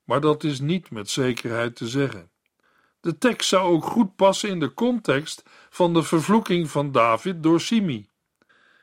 Maar 0.05 0.21
dat 0.21 0.45
is 0.45 0.61
niet 0.61 0.91
met 0.91 1.11
zekerheid 1.11 1.77
te 1.77 1.89
zeggen. 1.89 2.31
De 3.01 3.19
tekst 3.19 3.49
zou 3.49 3.73
ook 3.73 3.85
goed 3.85 4.17
passen 4.17 4.49
in 4.49 4.61
de 4.61 4.75
context 4.75 5.43
van 5.71 5.95
de 5.95 6.03
vervloeking 6.03 6.71
van 6.71 6.93
David 6.93 7.43
door 7.43 7.61
Simi. 7.61 8.09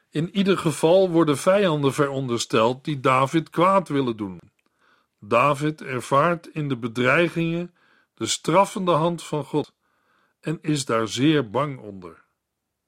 In 0.10 0.36
ieder 0.36 0.58
geval 0.58 1.10
worden 1.10 1.38
vijanden 1.38 1.94
verondersteld 1.94 2.84
die 2.84 3.00
David 3.00 3.50
kwaad 3.50 3.88
willen 3.88 4.18
doen. 4.18 4.40
David 5.20 5.82
ervaart 5.82 6.48
in 6.48 6.70
de 6.70 6.78
bedreigingen 6.78 7.76
de 8.14 8.26
straffende 8.26 8.92
hand 8.92 9.24
van 9.24 9.44
God 9.44 9.76
en 10.48 10.60
is 10.62 10.86
daar 10.86 11.08
zeer 11.08 11.50
bang 11.50 11.80
onder. 11.80 12.24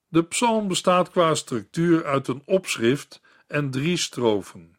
De 0.08 0.24
psalm 0.24 0.68
bestaat 0.68 1.10
qua 1.10 1.34
structuur 1.34 2.04
uit 2.04 2.28
een 2.28 2.42
opschrift 2.44 3.20
en 3.46 3.70
drie 3.70 3.96
strofen. 3.96 4.76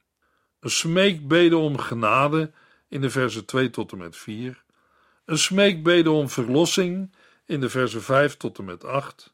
Een 0.59 0.69
smeekbede 0.69 1.57
om 1.57 1.77
genade 1.77 2.51
in 2.87 3.01
de 3.01 3.09
versen 3.09 3.45
2 3.45 3.69
tot 3.69 3.91
en 3.91 3.97
met 3.97 4.17
4, 4.17 4.63
een 5.25 5.37
smeekbede 5.37 6.11
om 6.11 6.29
verlossing 6.29 7.15
in 7.45 7.59
de 7.59 7.69
versen 7.69 8.01
5 8.01 8.37
tot 8.37 8.57
en 8.57 8.65
met 8.65 8.83
8 8.83 9.33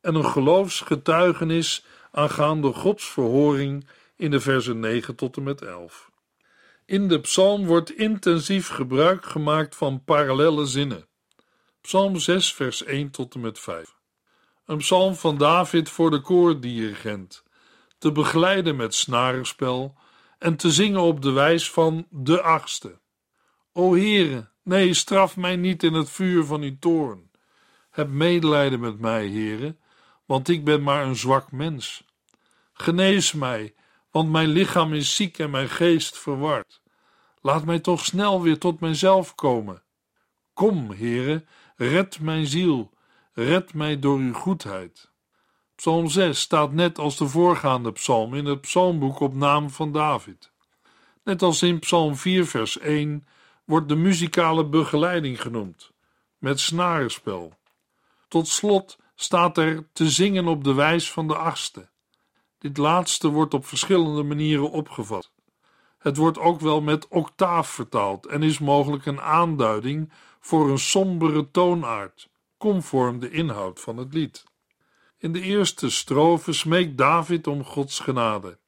en 0.00 0.14
een 0.14 0.26
geloofsgetuigenis 0.26 1.84
aangaande 2.10 2.72
Gods 2.72 3.10
verhoring 3.10 3.88
in 4.16 4.30
de 4.30 4.40
versen 4.40 4.80
9 4.80 5.14
tot 5.14 5.36
en 5.36 5.42
met 5.42 5.62
11. 5.62 6.10
In 6.86 7.08
de 7.08 7.20
psalm 7.20 7.66
wordt 7.66 7.96
intensief 7.96 8.68
gebruik 8.68 9.24
gemaakt 9.24 9.76
van 9.76 10.04
parallelle 10.04 10.66
zinnen. 10.66 11.10
Psalm 11.82 12.18
6, 12.18 12.54
vers 12.54 12.84
1 12.84 13.10
tot 13.10 13.34
en 13.34 13.40
met 13.40 13.58
5. 13.58 13.94
Een 14.66 14.76
psalm 14.76 15.14
van 15.14 15.38
David 15.38 15.88
voor 15.88 16.10
de 16.10 16.20
koordirigent, 16.20 17.44
te 17.98 18.12
begeleiden 18.12 18.76
met 18.76 18.94
snarenspel 18.94 19.94
en 20.38 20.56
te 20.56 20.70
zingen 20.70 21.00
op 21.00 21.22
de 21.22 21.30
wijs 21.30 21.70
van 21.70 22.06
de 22.10 22.42
achtste. 22.42 22.98
O 23.72 23.94
Heere, 23.94 24.48
nee, 24.62 24.94
straf 24.94 25.36
mij 25.36 25.56
niet 25.56 25.82
in 25.82 25.92
het 25.92 26.10
vuur 26.10 26.44
van 26.44 26.62
uw 26.62 26.76
toorn. 26.78 27.30
Heb 27.90 28.08
medelijden 28.08 28.80
met 28.80 28.98
mij, 28.98 29.28
Heere, 29.28 29.76
want 30.24 30.48
ik 30.48 30.64
ben 30.64 30.82
maar 30.82 31.04
een 31.06 31.16
zwak 31.16 31.52
mens. 31.52 32.04
Genees 32.72 33.32
mij, 33.32 33.74
want 34.10 34.30
mijn 34.30 34.48
lichaam 34.48 34.94
is 34.94 35.16
ziek 35.16 35.38
en 35.38 35.50
mijn 35.50 35.68
geest 35.68 36.18
verward. 36.18 36.80
Laat 37.40 37.64
mij 37.64 37.78
toch 37.78 38.04
snel 38.04 38.42
weer 38.42 38.58
tot 38.58 38.80
mijzelf 38.80 39.34
komen. 39.34 39.82
Kom, 40.52 40.90
Heere, 40.90 41.44
red 41.88 42.20
mijn 42.20 42.46
ziel, 42.46 42.90
red 43.32 43.74
mij 43.74 43.98
door 43.98 44.18
uw 44.18 44.32
goedheid. 44.32 45.10
Psalm 45.74 46.08
6 46.08 46.40
staat 46.40 46.72
net 46.72 46.98
als 46.98 47.16
de 47.16 47.28
voorgaande 47.28 47.92
psalm 47.92 48.34
in 48.34 48.44
het 48.44 48.60
psalmboek 48.60 49.20
op 49.20 49.34
naam 49.34 49.70
van 49.70 49.92
David. 49.92 50.52
Net 51.24 51.42
als 51.42 51.62
in 51.62 51.78
Psalm 51.78 52.16
4, 52.16 52.46
vers 52.46 52.78
1 52.78 53.26
wordt 53.64 53.88
de 53.88 53.96
muzikale 53.96 54.64
begeleiding 54.64 55.42
genoemd, 55.42 55.92
met 56.38 56.60
snarenspel. 56.60 57.52
Tot 58.28 58.48
slot 58.48 58.98
staat 59.14 59.58
er 59.58 59.88
te 59.92 60.10
zingen 60.10 60.46
op 60.46 60.64
de 60.64 60.74
wijs 60.74 61.12
van 61.12 61.28
de 61.28 61.36
achtste. 61.36 61.88
Dit 62.58 62.76
laatste 62.76 63.28
wordt 63.28 63.54
op 63.54 63.66
verschillende 63.66 64.22
manieren 64.22 64.70
opgevat. 64.70 65.30
Het 65.98 66.16
wordt 66.16 66.38
ook 66.38 66.60
wel 66.60 66.80
met 66.80 67.08
octaaf 67.08 67.68
vertaald 67.68 68.26
en 68.26 68.42
is 68.42 68.58
mogelijk 68.58 69.06
een 69.06 69.20
aanduiding 69.20 70.12
voor 70.44 70.70
een 70.70 70.78
sombere 70.78 71.50
toonaard, 71.50 72.28
conform 72.56 73.18
de 73.18 73.30
inhoud 73.30 73.80
van 73.80 73.96
het 73.96 74.14
lied. 74.14 74.44
In 75.18 75.32
de 75.32 75.40
eerste 75.40 75.90
strofe 75.90 76.52
smeekt 76.52 76.98
David 76.98 77.46
om 77.46 77.64
Gods 77.64 78.00
genade. 78.00 78.58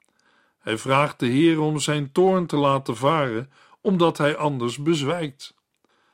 Hij 0.59 0.79
vraagt 0.79 1.19
de 1.19 1.27
Heer 1.27 1.61
om 1.61 1.79
zijn 1.79 2.13
toorn 2.13 2.47
te 2.47 2.57
laten 2.57 2.97
varen, 2.97 3.53
omdat 3.81 4.19
hij 4.19 4.37
anders 4.37 4.79
bezwijkt. 4.79 5.55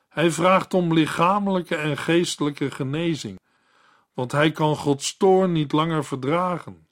Hij 0.09 0.31
vraagt 0.31 0.75
om 0.75 0.95
lichamelijke 0.95 1.77
en 1.77 1.97
geestelijke 1.97 2.71
genezing, 2.71 3.39
want 4.15 4.33
hij 4.33 4.51
kan 4.53 4.77
Gods 4.77 5.17
toorn 5.17 5.53
niet 5.53 5.73
langer 5.73 6.05
verdragen. 6.05 6.89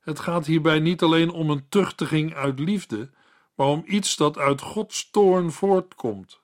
Het 0.00 0.20
gaat 0.20 0.46
hierbij 0.46 0.78
niet 0.78 1.02
alleen 1.02 1.30
om 1.30 1.50
een 1.50 1.68
tuchtiging 1.68 2.34
uit 2.34 2.58
liefde, 2.58 3.10
maar 3.54 3.66
om 3.66 3.82
iets 3.86 4.16
dat 4.16 4.38
uit 4.38 4.60
Gods 4.60 5.10
toorn 5.10 5.52
voortkomt. 5.52 6.42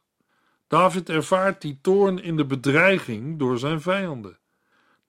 David 0.70 1.08
ervaart 1.08 1.60
die 1.60 1.78
toorn 1.82 2.22
in 2.22 2.36
de 2.36 2.46
bedreiging 2.46 3.38
door 3.38 3.58
zijn 3.58 3.80
vijanden. 3.80 4.38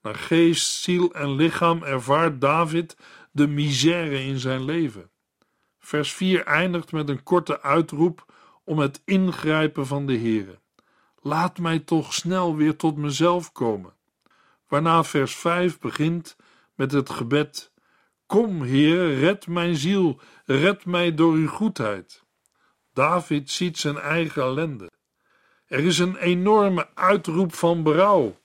Naar 0.01 0.15
geest, 0.15 0.81
ziel 0.81 1.13
en 1.13 1.35
lichaam 1.35 1.83
ervaart 1.83 2.41
David 2.41 2.97
de 3.31 3.47
misère 3.47 4.23
in 4.23 4.39
zijn 4.39 4.63
leven. 4.65 5.09
Vers 5.79 6.13
4 6.13 6.45
eindigt 6.45 6.91
met 6.91 7.09
een 7.09 7.23
korte 7.23 7.61
uitroep 7.61 8.33
om 8.63 8.79
het 8.79 9.01
ingrijpen 9.05 9.87
van 9.87 10.05
de 10.05 10.17
Heere. 10.17 10.59
Laat 11.19 11.57
mij 11.57 11.79
toch 11.79 12.13
snel 12.13 12.55
weer 12.55 12.75
tot 12.75 12.97
mezelf 12.97 13.51
komen. 13.51 13.93
Waarna 14.67 15.03
vers 15.03 15.35
5 15.35 15.79
begint 15.79 16.35
met 16.75 16.91
het 16.91 17.09
gebed: 17.09 17.71
Kom, 18.25 18.61
Heer, 18.61 19.19
red 19.19 19.47
mijn 19.47 19.75
ziel, 19.75 20.19
red 20.45 20.85
mij 20.85 21.13
door 21.13 21.33
uw 21.33 21.47
goedheid. 21.47 22.23
David 22.93 23.51
ziet 23.51 23.77
zijn 23.77 23.97
eigen 23.97 24.41
ellende. 24.41 24.89
Er 25.71 25.85
is 25.85 25.99
een 25.99 26.15
enorme 26.15 26.87
uitroep 26.93 27.53
van 27.53 27.83
berouw. 27.83 28.39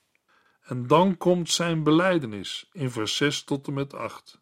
En 0.62 0.86
dan 0.86 1.16
komt 1.16 1.50
zijn 1.50 1.82
belijdenis 1.82 2.68
in 2.72 2.90
vers 2.90 3.16
6 3.16 3.42
tot 3.42 3.66
en 3.66 3.72
met 3.72 3.94
8. 3.94 4.40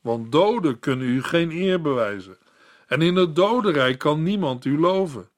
Want 0.00 0.32
doden 0.32 0.78
kunnen 0.78 1.06
u 1.06 1.22
geen 1.22 1.50
eer 1.50 1.80
bewijzen, 1.80 2.38
en 2.86 3.02
in 3.02 3.16
het 3.16 3.36
dodenrijk 3.36 3.98
kan 3.98 4.22
niemand 4.22 4.64
u 4.64 4.78
loven. 4.78 5.30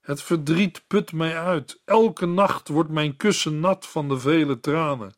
Het 0.00 0.22
verdriet 0.22 0.84
put 0.86 1.12
mij 1.12 1.38
uit. 1.38 1.80
Elke 1.84 2.26
nacht 2.26 2.68
wordt 2.68 2.90
mijn 2.90 3.16
kussen 3.16 3.60
nat 3.60 3.86
van 3.86 4.08
de 4.08 4.18
vele 4.18 4.60
tranen. 4.60 5.14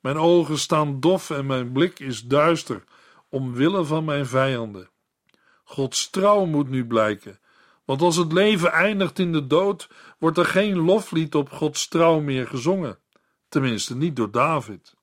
Mijn 0.00 0.16
ogen 0.16 0.58
staan 0.58 1.00
dof 1.00 1.30
en 1.30 1.46
mijn 1.46 1.72
blik 1.72 1.98
is 1.98 2.22
duister, 2.22 2.84
omwille 3.28 3.84
van 3.84 4.04
mijn 4.04 4.26
vijanden. 4.26 4.90
Gods 5.64 6.10
trouw 6.10 6.44
moet 6.44 6.68
nu 6.68 6.86
blijken, 6.86 7.40
want 7.90 8.02
als 8.02 8.16
het 8.16 8.32
leven 8.32 8.72
eindigt 8.72 9.18
in 9.18 9.32
de 9.32 9.46
dood, 9.46 9.88
wordt 10.20 10.38
er 10.38 10.46
geen 10.46 10.78
loflied 10.78 11.34
op 11.34 11.50
Gods 11.50 11.88
trouw 11.88 12.20
meer 12.20 12.46
gezongen, 12.46 12.98
tenminste 13.48 13.96
niet 13.96 14.16
door 14.16 14.30
David. 14.30 14.94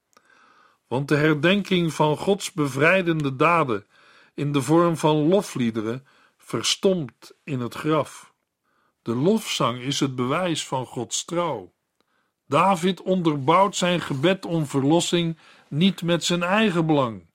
Want 0.87 1.07
de 1.07 1.15
herdenking 1.15 1.93
van 1.93 2.17
Gods 2.17 2.51
bevrijdende 2.51 3.35
daden 3.35 3.85
in 4.33 4.51
de 4.51 4.61
vorm 4.61 4.97
van 4.97 5.15
lofliederen 5.15 6.07
verstomt 6.37 7.31
in 7.43 7.59
het 7.59 7.73
graf. 7.73 8.33
De 9.01 9.15
lofzang 9.15 9.79
is 9.79 9.99
het 9.99 10.15
bewijs 10.15 10.67
van 10.67 10.85
Gods 10.85 11.25
trouw. 11.25 11.73
David 12.47 13.01
onderbouwt 13.01 13.75
zijn 13.75 14.01
gebed 14.01 14.45
om 14.45 14.65
verlossing 14.65 15.37
niet 15.69 16.01
met 16.01 16.23
zijn 16.23 16.43
eigen 16.43 16.85
belang, 16.85 17.25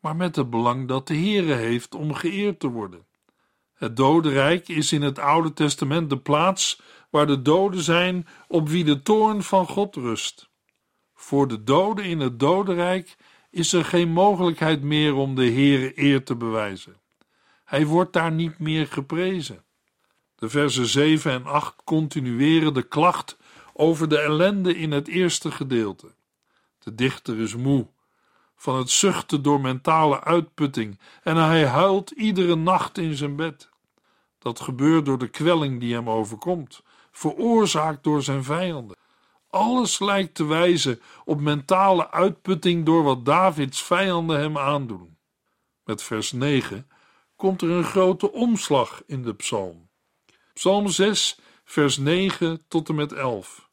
maar 0.00 0.16
met 0.16 0.36
het 0.36 0.50
belang 0.50 0.88
dat 0.88 1.06
de 1.06 1.14
Heere 1.14 1.54
heeft 1.54 1.94
om 1.94 2.14
geëerd 2.14 2.60
te 2.60 2.68
worden. 2.68 3.06
Het 3.74 3.96
dodenrijk 3.96 4.68
is 4.68 4.92
in 4.92 5.02
het 5.02 5.18
Oude 5.18 5.52
Testament 5.52 6.10
de 6.10 6.18
plaats 6.18 6.80
waar 7.14 7.26
de 7.26 7.42
doden 7.42 7.82
zijn 7.82 8.26
op 8.48 8.68
wie 8.68 8.84
de 8.84 9.02
toorn 9.02 9.42
van 9.42 9.66
God 9.66 9.96
rust. 9.96 10.48
Voor 11.14 11.48
de 11.48 11.64
doden 11.64 12.04
in 12.04 12.20
het 12.20 12.38
dodenrijk 12.40 13.16
is 13.50 13.72
er 13.72 13.84
geen 13.84 14.08
mogelijkheid 14.08 14.82
meer 14.82 15.14
om 15.14 15.34
de 15.34 15.50
Heere 15.50 15.92
eer 15.94 16.24
te 16.24 16.36
bewijzen. 16.36 16.96
Hij 17.64 17.86
wordt 17.86 18.12
daar 18.12 18.32
niet 18.32 18.58
meer 18.58 18.86
geprezen. 18.86 19.64
De 20.34 20.48
versen 20.48 20.86
7 20.86 21.32
en 21.32 21.46
8 21.46 21.74
continueren 21.84 22.74
de 22.74 22.82
klacht 22.82 23.36
over 23.72 24.08
de 24.08 24.18
ellende 24.18 24.76
in 24.76 24.92
het 24.92 25.08
eerste 25.08 25.50
gedeelte. 25.50 26.14
De 26.78 26.94
dichter 26.94 27.38
is 27.40 27.56
moe 27.56 27.86
van 28.56 28.76
het 28.76 28.90
zuchten 28.90 29.42
door 29.42 29.60
mentale 29.60 30.24
uitputting 30.24 30.98
en 31.22 31.36
hij 31.36 31.66
huilt 31.66 32.10
iedere 32.10 32.56
nacht 32.56 32.98
in 32.98 33.14
zijn 33.14 33.36
bed. 33.36 33.68
Dat 34.38 34.60
gebeurt 34.60 35.04
door 35.04 35.18
de 35.18 35.28
kwelling 35.28 35.80
die 35.80 35.94
hem 35.94 36.10
overkomt, 36.10 36.82
veroorzaakt 37.16 38.04
door 38.04 38.22
zijn 38.22 38.44
vijanden. 38.44 38.96
Alles 39.50 39.98
lijkt 39.98 40.34
te 40.34 40.44
wijzen 40.44 41.00
op 41.24 41.40
mentale 41.40 42.10
uitputting 42.10 42.84
door 42.84 43.02
wat 43.02 43.24
Davids 43.24 43.82
vijanden 43.82 44.38
hem 44.40 44.58
aandoen. 44.58 45.16
Met 45.84 46.02
vers 46.02 46.32
9 46.32 46.88
komt 47.36 47.62
er 47.62 47.70
een 47.70 47.84
grote 47.84 48.32
omslag 48.32 49.02
in 49.06 49.22
de 49.22 49.34
psalm. 49.34 49.88
Psalm 50.54 50.88
6, 50.88 51.38
vers 51.64 51.96
9 51.96 52.64
tot 52.68 52.88
en 52.88 52.94
met 52.94 53.12
11. 53.12 53.68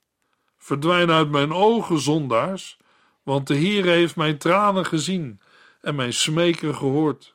Verdwijn 0.58 1.12
uit 1.12 1.30
mijn 1.30 1.54
ogen, 1.54 2.00
zondaars, 2.00 2.78
want 3.24 3.48
de 3.48 3.56
Heer 3.56 3.86
heeft 3.86 4.16
mijn 4.16 4.38
tranen 4.38 4.86
gezien 4.86 5.42
en 5.82 5.96
mijn 5.96 6.14
smeken 6.14 6.76
gehoord. 6.76 7.34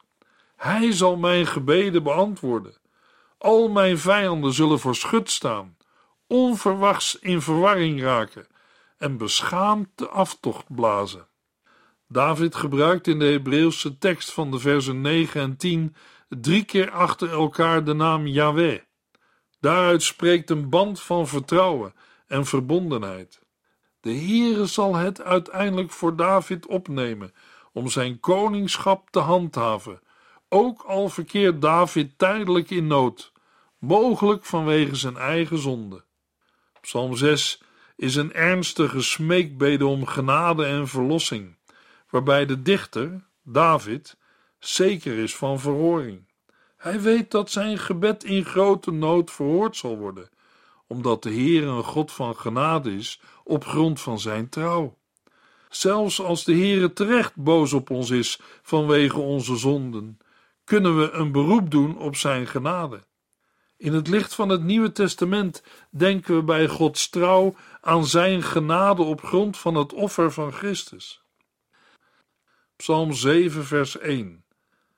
Hij 0.57 0.93
zal 0.93 1.17
mijn 1.17 1.47
gebeden 1.47 2.03
beantwoorden. 2.03 2.77
Al 3.39 3.69
mijn 3.69 3.99
vijanden 3.99 4.53
zullen 4.53 4.79
voor 4.79 4.95
schut 4.95 5.31
staan, 5.31 5.76
onverwachts 6.27 7.19
in 7.19 7.41
verwarring 7.43 8.03
raken 8.03 8.47
en 8.99 9.17
beschaamd 9.17 9.89
de 9.95 10.09
aftocht 10.09 10.75
blazen. 10.75 11.27
David 12.09 12.55
gebruikt 12.55 13.07
in 13.07 13.19
de 13.19 13.25
Hebreeuwse 13.25 13.99
tekst 13.99 14.33
van 14.33 14.51
de 14.51 14.59
versen 14.59 15.01
9 15.01 15.41
en 15.41 15.57
10 15.57 15.95
drie 16.29 16.65
keer 16.65 16.91
achter 16.91 17.31
elkaar 17.31 17.85
de 17.85 17.93
naam 17.93 18.27
Yahweh. 18.27 18.81
Daaruit 19.61 20.03
spreekt 20.03 20.51
een 20.51 20.71
band 20.71 21.01
van 21.01 21.27
vertrouwen 21.29 21.95
en 22.27 22.47
verbondenheid. 22.47 23.41
De 24.01 24.15
Heere 24.15 24.67
zal 24.67 24.95
het 24.95 25.23
uiteindelijk 25.23 25.91
voor 25.91 26.17
David 26.17 26.67
opnemen 26.67 27.33
om 27.73 27.89
zijn 27.89 28.21
koningschap 28.21 29.11
te 29.11 29.19
handhaven, 29.19 30.01
ook 30.49 30.83
al 30.83 31.09
verkeert 31.09 31.63
David 31.63 32.19
tijdelijk 32.19 32.71
in 32.71 32.87
nood, 32.87 33.33
mogelijk 33.79 34.45
vanwege 34.45 34.95
zijn 34.95 35.17
eigen 35.17 35.59
zonde. 35.59 36.05
Psalm 36.87 37.17
6 37.17 37.61
is 37.97 38.17
een 38.17 38.33
ernstige 38.33 39.03
smeekbede 39.03 39.87
om 39.87 40.07
genade 40.07 40.65
en 40.65 40.89
verlossing, 40.89 41.57
waarbij 42.11 42.47
de 42.47 42.63
dichter, 42.63 43.25
David, 43.43 44.17
zeker 44.59 45.19
is 45.19 45.37
van 45.37 45.61
verhoring. 45.61 46.25
Hij 46.77 47.01
weet 47.01 47.31
dat 47.31 47.51
zijn 47.51 47.79
gebed 47.79 48.25
in 48.25 48.45
grote 48.45 48.91
nood 48.91 49.31
verhoord 49.31 49.77
zal 49.77 49.99
worden, 49.99 50.29
omdat 50.87 51.23
de 51.23 51.31
Heer 51.31 51.67
een 51.67 51.85
God 51.85 52.13
van 52.13 52.37
genade 52.37 52.95
is 52.95 53.21
op 53.45 53.65
grond 53.65 54.01
van 54.01 54.19
zijn 54.19 54.49
trouw. 54.49 54.99
Zelfs 55.69 56.21
als 56.21 56.45
de 56.45 56.53
Heere 56.53 56.93
terecht 56.93 57.35
boos 57.35 57.73
op 57.73 57.91
ons 57.91 58.11
is 58.11 58.41
vanwege 58.63 59.19
onze 59.19 59.57
zonden, 59.57 60.19
kunnen 60.65 60.99
we 60.99 61.11
een 61.11 61.33
beroep 61.33 61.71
doen 61.71 61.99
op 61.99 62.17
zijn 62.17 62.47
genade. 62.47 63.01
In 63.77 63.93
het 63.93 64.09
licht 64.09 64.35
van 64.35 64.49
het 64.49 64.63
Nieuwe 64.63 64.93
Testament 64.93 65.63
denken 65.91 66.37
we 66.37 66.43
bij 66.43 66.69
Gods 66.69 67.09
trouw 67.09 67.55
aan 67.81 68.07
zijn 68.07 68.43
genade 68.43 69.03
op 69.03 69.25
grond 69.25 69.57
van 69.57 69.75
het 69.75 69.93
offer 69.93 70.33
van 70.33 70.53
Christus. 70.53 71.23
Psalm 72.77 73.13
7, 73.13 73.65
vers 73.65 73.99
1. 73.99 74.45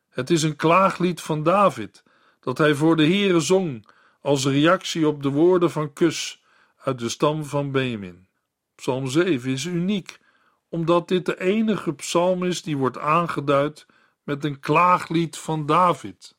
Het 0.08 0.30
is 0.30 0.42
een 0.42 0.56
klaaglied 0.56 1.20
van 1.20 1.42
David 1.42 2.02
dat 2.40 2.58
hij 2.58 2.74
voor 2.74 2.96
de 2.96 3.04
Heere 3.04 3.40
zong 3.40 3.88
als 4.20 4.46
reactie 4.46 5.08
op 5.08 5.22
de 5.22 5.28
woorden 5.28 5.70
van 5.70 5.92
Kus 5.92 6.42
uit 6.76 6.98
de 6.98 7.08
stam 7.08 7.44
van 7.44 7.70
Benjamin. 7.70 8.28
Psalm 8.74 9.06
7 9.06 9.50
is 9.50 9.64
uniek 9.64 10.18
omdat 10.68 11.08
dit 11.08 11.26
de 11.26 11.40
enige 11.40 11.94
psalm 11.94 12.44
is 12.44 12.62
die 12.62 12.76
wordt 12.76 12.98
aangeduid 12.98 13.86
met 14.22 14.44
een 14.44 14.60
klaaglied 14.60 15.38
van 15.38 15.66
David. 15.66 16.36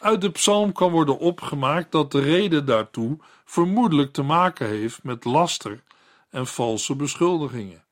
Uit 0.00 0.20
de 0.20 0.30
psalm 0.30 0.72
kan 0.72 0.90
worden 0.90 1.18
opgemaakt 1.18 1.92
dat 1.92 2.12
de 2.12 2.20
reden 2.20 2.66
daartoe 2.66 3.18
vermoedelijk 3.44 4.12
te 4.12 4.22
maken 4.22 4.66
heeft 4.66 5.02
met 5.02 5.24
laster 5.24 5.82
en 6.30 6.46
valse 6.46 6.96
beschuldigingen. 6.96 7.84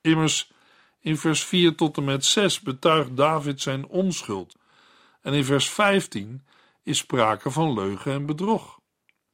Immers, 0.00 0.52
in 1.00 1.16
vers 1.16 1.44
4 1.44 1.74
tot 1.74 1.96
en 1.96 2.04
met 2.04 2.24
6 2.24 2.60
betuigt 2.60 3.16
David 3.16 3.60
zijn 3.60 3.86
onschuld, 3.86 4.56
en 5.22 5.32
in 5.32 5.44
vers 5.44 5.68
15 5.68 6.46
is 6.82 6.98
sprake 6.98 7.50
van 7.50 7.74
leugen 7.74 8.12
en 8.12 8.26
bedrog. 8.26 8.80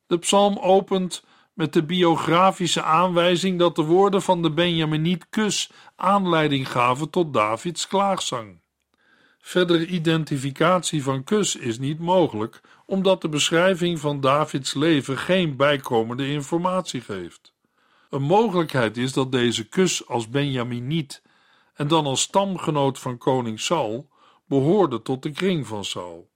De 0.07 0.19
psalm 0.19 0.59
opent 0.59 1.25
met 1.53 1.73
de 1.73 1.83
biografische 1.83 2.83
aanwijzing 2.83 3.59
dat 3.59 3.77
de 3.77 3.83
woorden 3.83 4.23
van 4.23 4.43
de 4.43 4.51
Benjaminiet 4.51 5.29
Kus 5.31 5.71
aanleiding 5.97 6.71
gaven 6.71 7.11
tot 7.11 7.33
Davids 7.33 7.87
klaagzang. 7.87 8.62
Verdere 9.45 9.87
identificatie 9.87 11.03
van 11.03 11.25
Kus 11.25 11.57
is 11.57 11.79
niet 11.79 11.99
mogelijk, 11.99 12.61
omdat 12.87 13.21
de 13.21 13.29
beschrijving 13.29 14.01
van 14.01 14.21
Davids 14.21 14.75
leven 14.75 15.19
geen 15.19 15.57
bijkomende 15.57 16.29
informatie 16.29 17.01
geeft. 17.01 17.53
Een 18.11 18.23
mogelijkheid 18.23 18.97
is 18.97 19.13
dat 19.13 19.33
deze 19.33 19.69
Kus 19.69 20.09
als 20.09 20.29
Benjaminiet 20.29 21.23
en 21.75 21.89
dan 21.89 22.07
als 22.07 22.21
stamgenoot 22.21 22.99
van 22.99 23.19
koning 23.19 23.61
Saul 23.61 24.09
behoorde 24.47 25.03
tot 25.03 25.23
de 25.23 25.31
kring 25.31 25.67
van 25.67 25.85
Saul. 25.85 26.31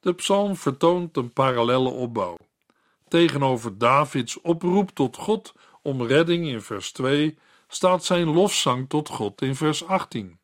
De 0.00 0.14
psalm 0.14 0.56
vertoont 0.56 1.16
een 1.16 1.32
parallelle 1.32 1.90
opbouw. 1.90 2.36
Tegenover 3.08 3.78
Davids 3.78 4.40
oproep 4.40 4.90
tot 4.90 5.16
God 5.16 5.54
om 5.82 6.02
redding 6.02 6.46
in 6.46 6.60
vers 6.60 6.92
2 6.92 7.38
staat 7.68 8.04
zijn 8.04 8.26
lofzang 8.26 8.88
tot 8.88 9.08
God 9.08 9.42
in 9.42 9.54
vers 9.54 9.84
18. 9.86 10.39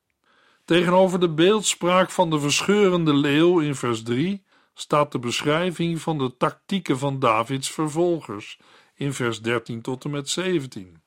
Tegenover 0.66 1.20
de 1.20 1.28
beeldspraak 1.28 2.10
van 2.10 2.30
de 2.30 2.40
verscheurende 2.40 3.14
leeuw 3.14 3.60
in 3.60 3.74
vers 3.74 4.02
3 4.02 4.44
staat 4.74 5.12
de 5.12 5.18
beschrijving 5.18 6.00
van 6.00 6.18
de 6.18 6.36
tactieken 6.36 6.98
van 6.98 7.18
Davids 7.18 7.70
vervolgers 7.70 8.58
in 8.94 9.12
vers 9.12 9.40
13 9.40 9.82
tot 9.82 10.04
en 10.04 10.10
met 10.10 10.28
17. 10.28 11.02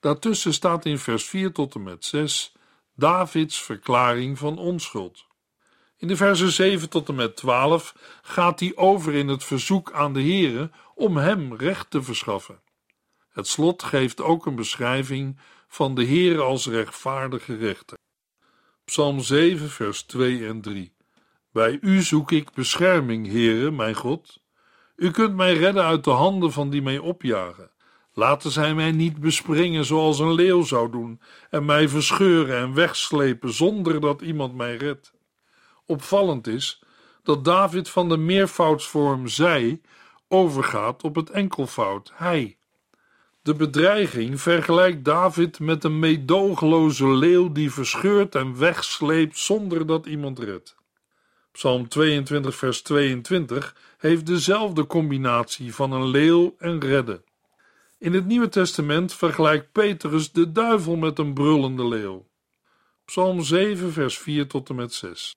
Daartussen 0.00 0.54
staat 0.54 0.84
in 0.84 0.98
vers 0.98 1.24
4 1.24 1.52
tot 1.52 1.74
en 1.74 1.82
met 1.82 2.04
6 2.04 2.52
Davids 2.94 3.62
verklaring 3.62 4.38
van 4.38 4.58
onschuld. 4.58 5.26
In 5.96 6.08
de 6.08 6.16
versen 6.16 6.52
7 6.52 6.88
tot 6.88 7.08
en 7.08 7.14
met 7.14 7.36
12 7.36 7.94
gaat 8.22 8.60
hij 8.60 8.72
over 8.76 9.14
in 9.14 9.28
het 9.28 9.44
verzoek 9.44 9.92
aan 9.92 10.12
de 10.12 10.22
Heere 10.22 10.70
om 10.94 11.16
hem 11.16 11.54
recht 11.54 11.90
te 11.90 12.02
verschaffen. 12.02 12.60
Het 13.28 13.48
slot 13.48 13.82
geeft 13.82 14.20
ook 14.20 14.46
een 14.46 14.56
beschrijving 14.56 15.38
van 15.68 15.94
de 15.94 16.06
Heere 16.06 16.40
als 16.40 16.66
rechtvaardige 16.66 17.56
rechter. 17.56 17.96
Psalm 18.86 19.20
7, 19.20 19.70
vers 19.70 20.02
2 20.02 20.46
en 20.46 20.60
3. 20.60 20.92
Bij 21.52 21.78
u 21.80 22.02
zoek 22.02 22.32
ik 22.32 22.52
bescherming, 22.52 23.26
Heere, 23.26 23.70
mijn 23.70 23.94
God. 23.94 24.42
U 24.96 25.10
kunt 25.10 25.34
mij 25.34 25.54
redden 25.54 25.84
uit 25.84 26.04
de 26.04 26.10
handen 26.10 26.52
van 26.52 26.70
die 26.70 26.82
mij 26.82 26.98
opjagen. 26.98 27.70
Laten 28.12 28.50
zij 28.50 28.74
mij 28.74 28.92
niet 28.92 29.20
bespringen 29.20 29.84
zoals 29.84 30.18
een 30.18 30.32
leeuw 30.32 30.62
zou 30.62 30.90
doen 30.90 31.20
en 31.50 31.64
mij 31.64 31.88
verscheuren 31.88 32.56
en 32.56 32.74
wegslepen 32.74 33.52
zonder 33.52 34.00
dat 34.00 34.22
iemand 34.22 34.54
mij 34.54 34.76
redt. 34.76 35.12
Opvallend 35.86 36.46
is 36.46 36.82
dat 37.22 37.44
David 37.44 37.88
van 37.88 38.08
de 38.08 38.16
meervoudsvorm 38.16 39.28
zij 39.28 39.80
overgaat 40.28 41.02
op 41.02 41.14
het 41.14 41.30
enkelvoud 41.30 42.12
hij. 42.14 42.56
De 43.46 43.54
bedreiging 43.54 44.40
vergelijkt 44.40 45.04
David 45.04 45.58
met 45.58 45.84
een 45.84 45.98
meedogenloze 45.98 47.08
leeuw 47.08 47.52
die 47.52 47.72
verscheurt 47.72 48.34
en 48.34 48.58
wegsleept 48.58 49.38
zonder 49.38 49.86
dat 49.86 50.06
iemand 50.06 50.38
redt. 50.38 50.76
Psalm 51.52 51.88
22, 51.88 52.56
vers 52.56 52.82
22 52.82 53.76
heeft 53.98 54.26
dezelfde 54.26 54.86
combinatie 54.86 55.74
van 55.74 55.92
een 55.92 56.06
leeuw 56.06 56.54
en 56.58 56.80
redden. 56.80 57.24
In 57.98 58.14
het 58.14 58.26
Nieuwe 58.26 58.48
Testament 58.48 59.14
vergelijkt 59.14 59.72
Petrus 59.72 60.32
de 60.32 60.52
duivel 60.52 60.96
met 60.96 61.18
een 61.18 61.34
brullende 61.34 61.88
leeuw. 61.88 62.26
Psalm 63.04 63.42
7, 63.42 63.92
vers 63.92 64.18
4 64.18 64.46
tot 64.46 64.68
en 64.68 64.74
met 64.74 64.94
6. 64.94 65.36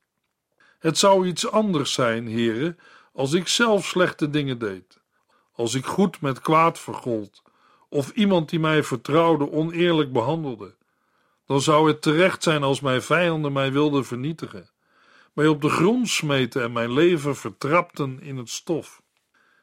Het 0.80 0.98
zou 0.98 1.28
iets 1.28 1.50
anders 1.52 1.94
zijn, 1.94 2.28
heren, 2.28 2.80
als 3.14 3.34
ik 3.34 3.48
zelf 3.48 3.86
slechte 3.86 4.30
dingen 4.30 4.60
deed, 4.60 5.00
als 5.54 5.74
ik 5.74 5.86
goed 5.86 6.22
met 6.22 6.40
kwaad 6.40 6.80
vergold, 6.80 7.42
of 7.90 8.12
iemand 8.12 8.50
die 8.50 8.60
mij 8.60 8.84
vertrouwde 8.84 9.52
oneerlijk 9.52 10.12
behandelde. 10.12 10.76
Dan 11.46 11.62
zou 11.62 11.88
het 11.88 12.02
terecht 12.02 12.44
zijn 12.44 12.64
als 12.64 12.80
mijn 12.80 13.02
vijanden 13.02 13.52
mij 13.52 13.72
wilden 13.72 14.06
vernietigen, 14.06 14.70
mij 15.34 15.48
op 15.48 15.62
de 15.62 15.70
grond 15.70 16.10
smeten 16.10 16.64
en 16.64 16.72
mijn 16.72 16.92
leven 16.94 17.36
vertrapten 17.36 18.22
in 18.22 18.38
het 18.38 18.50
stof. 18.50 19.02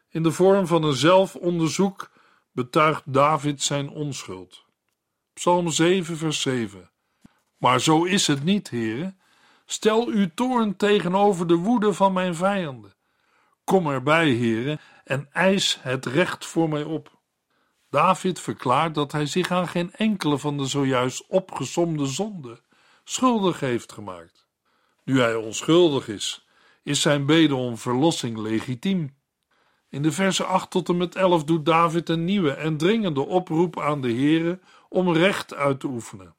In 0.09 0.23
de 0.23 0.33
vorm 0.33 0.67
van 0.67 0.83
een 0.83 0.95
zelfonderzoek 0.95 2.11
betuigt 2.53 3.03
David 3.13 3.63
zijn 3.63 3.89
onschuld. 3.89 4.65
Psalm 5.33 5.71
7, 5.71 6.17
vers 6.17 6.41
7. 6.41 6.91
Maar 7.57 7.81
zo 7.81 8.05
is 8.05 8.27
het 8.27 8.45
niet, 8.45 8.71
heren. 8.71 9.19
Stel 9.67 10.07
uw 10.07 10.29
toorn 10.35 10.77
tegenover 10.77 11.47
de 11.47 11.55
woede 11.55 11.93
van 11.93 12.13
mijn 12.13 12.35
vijanden. 12.35 12.95
Kom 13.65 13.87
erbij, 13.87 14.29
heren, 14.29 14.81
en 15.05 15.29
eis 15.33 15.79
het 15.81 16.07
recht 16.07 16.47
voor 16.47 16.69
mij 16.69 16.83
op. 16.83 17.16
David 17.97 18.41
verklaart 18.41 18.95
dat 18.95 19.13
hij 19.13 19.27
zich 19.27 19.51
aan 19.51 19.69
geen 19.69 19.93
enkele 19.93 20.39
van 20.39 20.57
de 20.57 20.67
zojuist 20.67 21.27
opgesomde 21.29 22.07
zonden 22.07 22.61
schuldig 23.05 23.61
heeft 23.61 23.93
gemaakt. 23.93 24.47
Nu 25.05 25.21
hij 25.21 25.35
onschuldig 25.35 26.09
is, 26.09 26.47
is 26.83 27.01
zijn 27.01 27.27
bede 27.27 27.55
om 27.55 27.79
verlossing 27.79 28.39
legitiem. 28.39 29.17
In 29.89 30.03
de 30.03 30.13
versen 30.13 30.47
8 30.47 30.71
tot 30.71 30.89
en 30.89 30.97
met 30.97 31.15
11 31.15 31.45
doet 31.45 31.67
David 31.67 32.09
een 32.09 32.25
nieuwe 32.25 32.51
en 32.53 32.77
dringende 32.77 33.27
oproep 33.27 33.81
aan 33.81 34.01
de 34.01 34.13
Heere 34.13 34.61
om 34.89 35.13
recht 35.13 35.55
uit 35.55 35.81
te 35.81 35.87
oefenen. 35.87 36.35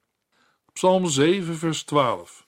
Psalm 0.72 1.06
7, 1.06 1.56
vers 1.56 1.82
12. 1.82 2.46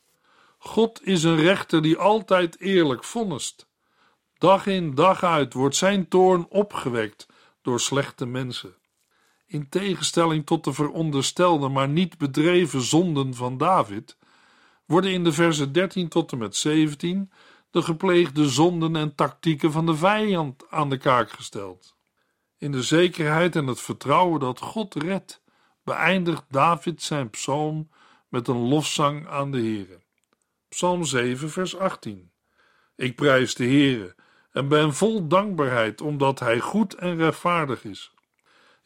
God 0.58 1.06
is 1.06 1.22
een 1.22 1.36
rechter 1.36 1.82
die 1.82 1.98
altijd 1.98 2.60
eerlijk 2.60 3.04
vonnist. 3.04 3.68
Dag 4.38 4.66
in 4.66 4.94
dag 4.94 5.22
uit 5.22 5.52
wordt 5.52 5.76
zijn 5.76 6.08
toorn 6.08 6.46
opgewekt 6.48 7.26
door 7.62 7.80
slechte 7.80 8.26
mensen. 8.26 8.78
In 9.50 9.68
tegenstelling 9.68 10.46
tot 10.46 10.64
de 10.64 10.72
veronderstelde, 10.72 11.68
maar 11.68 11.88
niet 11.88 12.18
bedreven 12.18 12.80
zonden 12.80 13.34
van 13.34 13.58
David, 13.58 14.16
worden 14.86 15.10
in 15.10 15.24
de 15.24 15.32
versen 15.32 15.72
13 15.72 16.08
tot 16.08 16.32
en 16.32 16.38
met 16.38 16.56
17 16.56 17.32
de 17.70 17.82
gepleegde 17.82 18.48
zonden 18.48 18.96
en 18.96 19.14
tactieken 19.14 19.72
van 19.72 19.86
de 19.86 19.96
vijand 19.96 20.64
aan 20.70 20.90
de 20.90 20.96
kaak 20.96 21.30
gesteld. 21.30 21.96
In 22.58 22.72
de 22.72 22.82
zekerheid 22.82 23.56
en 23.56 23.66
het 23.66 23.80
vertrouwen 23.80 24.40
dat 24.40 24.60
God 24.60 24.94
redt, 24.94 25.42
beëindigt 25.84 26.44
David 26.48 27.02
zijn 27.02 27.30
psalm 27.30 27.90
met 28.28 28.48
een 28.48 28.68
lofzang 28.68 29.28
aan 29.28 29.50
de 29.50 29.58
Heere. 29.58 30.00
Psalm 30.68 31.04
7, 31.04 31.50
vers 31.50 31.76
18. 31.76 32.30
Ik 32.96 33.16
prijs 33.16 33.54
de 33.54 33.64
Heere 33.64 34.14
en 34.52 34.68
ben 34.68 34.94
vol 34.94 35.28
dankbaarheid 35.28 36.00
omdat 36.00 36.38
Hij 36.38 36.60
goed 36.60 36.94
en 36.94 37.16
rechtvaardig 37.16 37.84
is. 37.84 38.12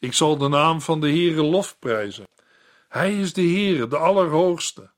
Ik 0.05 0.13
zal 0.13 0.37
de 0.37 0.47
naam 0.47 0.81
van 0.81 1.01
de 1.01 1.09
Heere 1.09 1.43
lof 1.43 1.79
prijzen. 1.79 2.27
Hij 2.87 3.19
is 3.19 3.33
de 3.33 3.41
Heere, 3.41 3.87
de 3.87 3.97
Allerhoogste. 3.97 4.89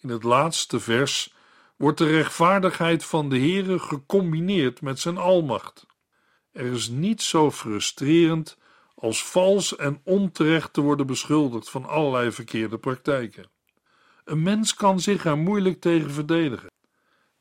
In 0.00 0.08
het 0.08 0.22
laatste 0.22 0.80
vers 0.80 1.34
wordt 1.76 1.98
de 1.98 2.06
rechtvaardigheid 2.06 3.04
van 3.04 3.28
de 3.28 3.38
Heere 3.38 3.78
gecombineerd 3.78 4.80
met 4.80 5.00
zijn 5.00 5.16
almacht. 5.16 5.86
Er 6.52 6.72
is 6.72 6.88
niets 6.88 7.28
zo 7.28 7.50
frustrerend 7.50 8.58
als 8.94 9.24
vals 9.24 9.76
en 9.76 10.00
onterecht 10.04 10.72
te 10.72 10.80
worden 10.80 11.06
beschuldigd 11.06 11.70
van 11.70 11.86
allerlei 11.86 12.32
verkeerde 12.32 12.78
praktijken. 12.78 13.50
Een 14.24 14.42
mens 14.42 14.74
kan 14.74 15.00
zich 15.00 15.24
er 15.24 15.38
moeilijk 15.38 15.80
tegen 15.80 16.10
verdedigen. 16.10 16.70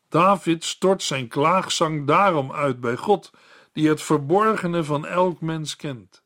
David 0.10 0.64
stort 0.64 1.04
zijn 1.04 1.28
klaagzang 1.28 2.08
daarom 2.08 2.52
uit 2.52 2.80
bij 2.80 2.96
God, 2.96 3.32
die 3.74 3.90
het 3.90 4.02
verborgene 4.02 4.84
van 4.84 5.06
elk 5.06 5.42
mens 5.42 5.76
kent. 5.76 6.26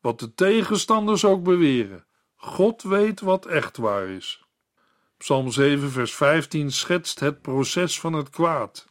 Wat 0.00 0.18
de 0.18 0.34
tegenstanders 0.34 1.24
ook 1.24 1.42
beweren, 1.42 2.06
God 2.36 2.82
weet 2.82 3.20
wat 3.20 3.46
echt 3.46 3.76
waar 3.76 4.08
is. 4.08 4.44
Psalm 5.16 5.50
7, 5.50 5.90
vers 5.90 6.14
15 6.14 6.72
schetst 6.72 7.20
het 7.20 7.42
proces 7.42 8.00
van 8.00 8.12
het 8.12 8.30
kwaad. 8.30 8.86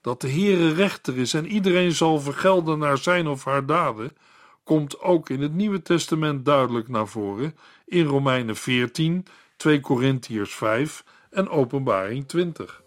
Dat 0.00 0.20
de 0.20 0.30
Heere 0.30 0.72
rechter 0.72 1.18
is 1.18 1.34
en 1.34 1.46
iedereen 1.46 1.92
zal 1.92 2.20
vergelden 2.20 2.78
naar 2.78 2.98
zijn 2.98 3.26
of 3.26 3.44
haar 3.44 3.66
daden, 3.66 4.16
komt 4.64 5.00
ook 5.00 5.30
in 5.30 5.40
het 5.40 5.54
Nieuwe 5.54 5.82
Testament 5.82 6.44
duidelijk 6.44 6.88
naar 6.88 7.08
voren 7.08 7.56
in 7.84 8.04
Romeinen 8.04 8.56
14, 8.56 9.26
2 9.56 9.80
Korintiërs 9.80 10.54
5 10.54 11.04
en 11.30 11.48
Openbaring 11.48 12.28
20. 12.28 12.82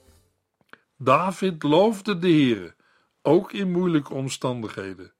David 0.98 1.64
loofde 1.64 2.20
de 2.20 2.28
Heere, 2.28 2.76
ook 3.22 3.52
in 3.52 3.72
moeilijke 3.72 4.14
omstandigheden. 4.14 5.14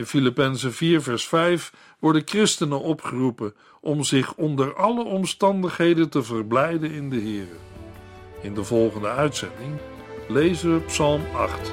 In 0.00 0.06
Filippenzen 0.06 0.72
4 0.72 1.02
vers 1.02 1.26
5 1.28 1.72
worden 1.98 2.22
christenen 2.24 2.80
opgeroepen 2.80 3.54
om 3.80 4.04
zich 4.04 4.34
onder 4.34 4.74
alle 4.74 5.04
omstandigheden 5.04 6.08
te 6.08 6.22
verblijden 6.22 6.90
in 6.90 7.10
de 7.10 7.20
Heere. 7.20 7.56
In 8.42 8.54
de 8.54 8.64
volgende 8.64 9.08
uitzending 9.08 9.76
lezen 10.28 10.74
we 10.74 10.80
Psalm 10.80 11.22
8. 11.34 11.72